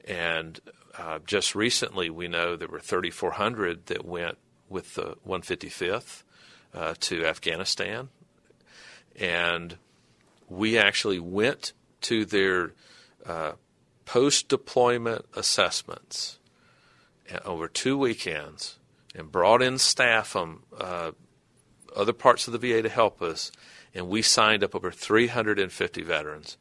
And 0.07 0.61
uh, 0.99 1.21
just 1.27 1.55
recently, 1.55 2.11
we 2.11 2.29
know 2.29 2.57
there 2.57 2.69
were 2.69 2.81
3,400 2.81 3.87
that 3.87 4.05
went 4.05 4.39
with 4.69 4.95
the 4.95 5.17
155th 5.27 6.23
uh, 6.75 6.95
to 7.01 7.25
Afghanistan. 7.25 8.09
And 9.17 9.77
we 10.49 10.77
actually 10.77 11.21
went 11.21 11.73
to 12.03 12.25
their 12.25 12.73
uh, 13.27 13.53
post 14.05 14.49
deployment 14.49 15.25
assessments 15.35 16.39
uh, 17.33 17.39
over 17.45 17.69
two 17.69 17.97
weekends 17.97 18.79
and 19.15 19.31
brought 19.31 19.63
in 19.63 19.79
staff 19.79 20.29
from 20.29 20.63
uh, 20.79 21.13
other 21.95 22.13
parts 22.13 22.47
of 22.47 22.53
the 22.53 22.59
VA 22.59 22.83
to 22.83 22.89
help 22.89 23.23
us. 23.23 23.53
And 23.95 24.09
we 24.09 24.23
signed 24.23 24.65
up 24.65 24.75
over 24.75 24.91
350 24.91 26.03
veterans 26.03 26.57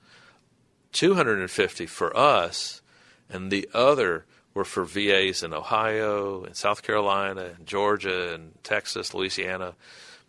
250 0.92 1.88
for 1.88 2.16
us, 2.16 2.82
and 3.28 3.52
the 3.52 3.68
other 3.74 4.26
were 4.54 4.64
for 4.64 4.86
VAs 4.86 5.42
in 5.44 5.54
Ohio 5.54 6.44
and 6.44 6.56
South 6.56 6.84
Carolina 6.84 7.54
and 7.58 7.66
Georgia 7.66 8.36
and 8.36 8.54
Texas, 8.64 9.14
Louisiana, 9.14 9.74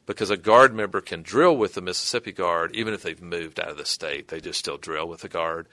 because 0.06 0.30
a 0.30 0.36
Guard 0.36 0.74
member 0.74 1.00
can 1.00 1.22
drill 1.22 1.56
with 1.56 1.74
the 1.74 1.82
Mississippi 1.82 2.32
Guard 2.32 2.74
even 2.74 2.94
if 2.94 3.02
they've 3.02 3.20
moved 3.20 3.60
out 3.60 3.68
of 3.68 3.76
the 3.76 3.84
state. 3.84 4.28
They 4.28 4.40
just 4.40 4.58
still 4.58 4.78
drill 4.78 5.08
with 5.08 5.20
the 5.20 5.28
Guard. 5.28 5.68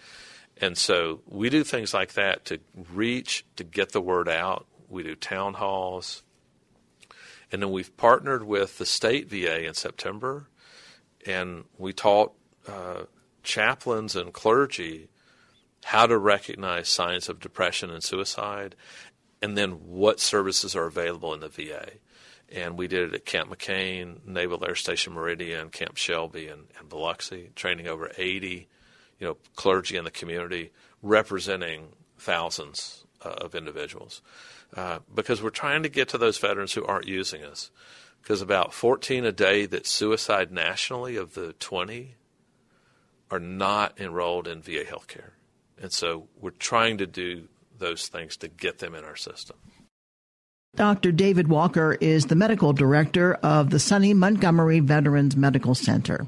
And 0.57 0.77
so 0.77 1.21
we 1.27 1.49
do 1.49 1.63
things 1.63 1.93
like 1.93 2.13
that 2.13 2.45
to 2.45 2.59
reach, 2.93 3.45
to 3.55 3.63
get 3.63 3.91
the 3.91 4.01
word 4.01 4.29
out. 4.29 4.67
We 4.89 5.03
do 5.03 5.15
town 5.15 5.55
halls. 5.55 6.23
And 7.51 7.61
then 7.61 7.71
we've 7.71 7.95
partnered 7.97 8.43
with 8.43 8.77
the 8.77 8.85
state 8.85 9.29
VA 9.29 9.65
in 9.65 9.73
September, 9.73 10.47
and 11.25 11.65
we 11.77 11.91
taught 11.91 12.33
uh, 12.67 13.03
chaplains 13.43 14.15
and 14.15 14.31
clergy 14.31 15.09
how 15.85 16.05
to 16.05 16.17
recognize 16.17 16.87
signs 16.87 17.27
of 17.27 17.39
depression 17.39 17.89
and 17.89 18.03
suicide, 18.03 18.75
and 19.41 19.57
then 19.57 19.71
what 19.71 20.19
services 20.19 20.75
are 20.75 20.85
available 20.85 21.33
in 21.33 21.41
the 21.41 21.49
VA. 21.49 21.89
And 22.53 22.77
we 22.77 22.87
did 22.87 23.09
it 23.09 23.13
at 23.13 23.25
Camp 23.25 23.49
McCain, 23.49 24.25
Naval 24.25 24.63
Air 24.65 24.75
Station 24.75 25.13
Meridian, 25.13 25.69
Camp 25.69 25.97
Shelby, 25.97 26.47
and, 26.47 26.67
and 26.77 26.87
Biloxi, 26.87 27.49
training 27.55 27.87
over 27.87 28.11
80, 28.17 28.67
you 29.21 29.27
know, 29.27 29.37
clergy 29.55 29.95
in 29.95 30.03
the 30.03 30.11
community, 30.11 30.71
representing 31.01 31.89
thousands 32.17 33.05
uh, 33.23 33.29
of 33.29 33.55
individuals. 33.55 34.21
Uh, 34.75 34.99
because 35.13 35.43
we're 35.43 35.51
trying 35.51 35.83
to 35.83 35.89
get 35.89 36.09
to 36.09 36.17
those 36.17 36.39
veterans 36.39 36.73
who 36.73 36.83
aren't 36.85 37.07
using 37.07 37.43
us. 37.43 37.69
Because 38.21 38.41
about 38.41 38.73
14 38.73 39.25
a 39.25 39.31
day 39.31 39.65
that 39.67 39.85
suicide 39.85 40.51
nationally 40.51 41.15
of 41.15 41.33
the 41.33 41.53
20 41.53 42.15
are 43.29 43.39
not 43.39 43.99
enrolled 43.99 44.47
in 44.47 44.61
VA 44.61 44.83
healthcare. 44.83 45.31
And 45.81 45.91
so 45.91 46.27
we're 46.39 46.51
trying 46.51 46.97
to 46.97 47.07
do 47.07 47.47
those 47.77 48.07
things 48.07 48.37
to 48.37 48.47
get 48.47 48.79
them 48.79 48.95
in 48.95 49.03
our 49.03 49.15
system. 49.15 49.57
Dr. 50.75 51.11
David 51.11 51.47
Walker 51.47 51.97
is 51.99 52.27
the 52.27 52.35
medical 52.35 52.73
director 52.73 53.33
of 53.35 53.71
the 53.71 53.79
Sonny 53.79 54.13
Montgomery 54.13 54.79
Veterans 54.79 55.35
Medical 55.35 55.75
Center. 55.75 56.27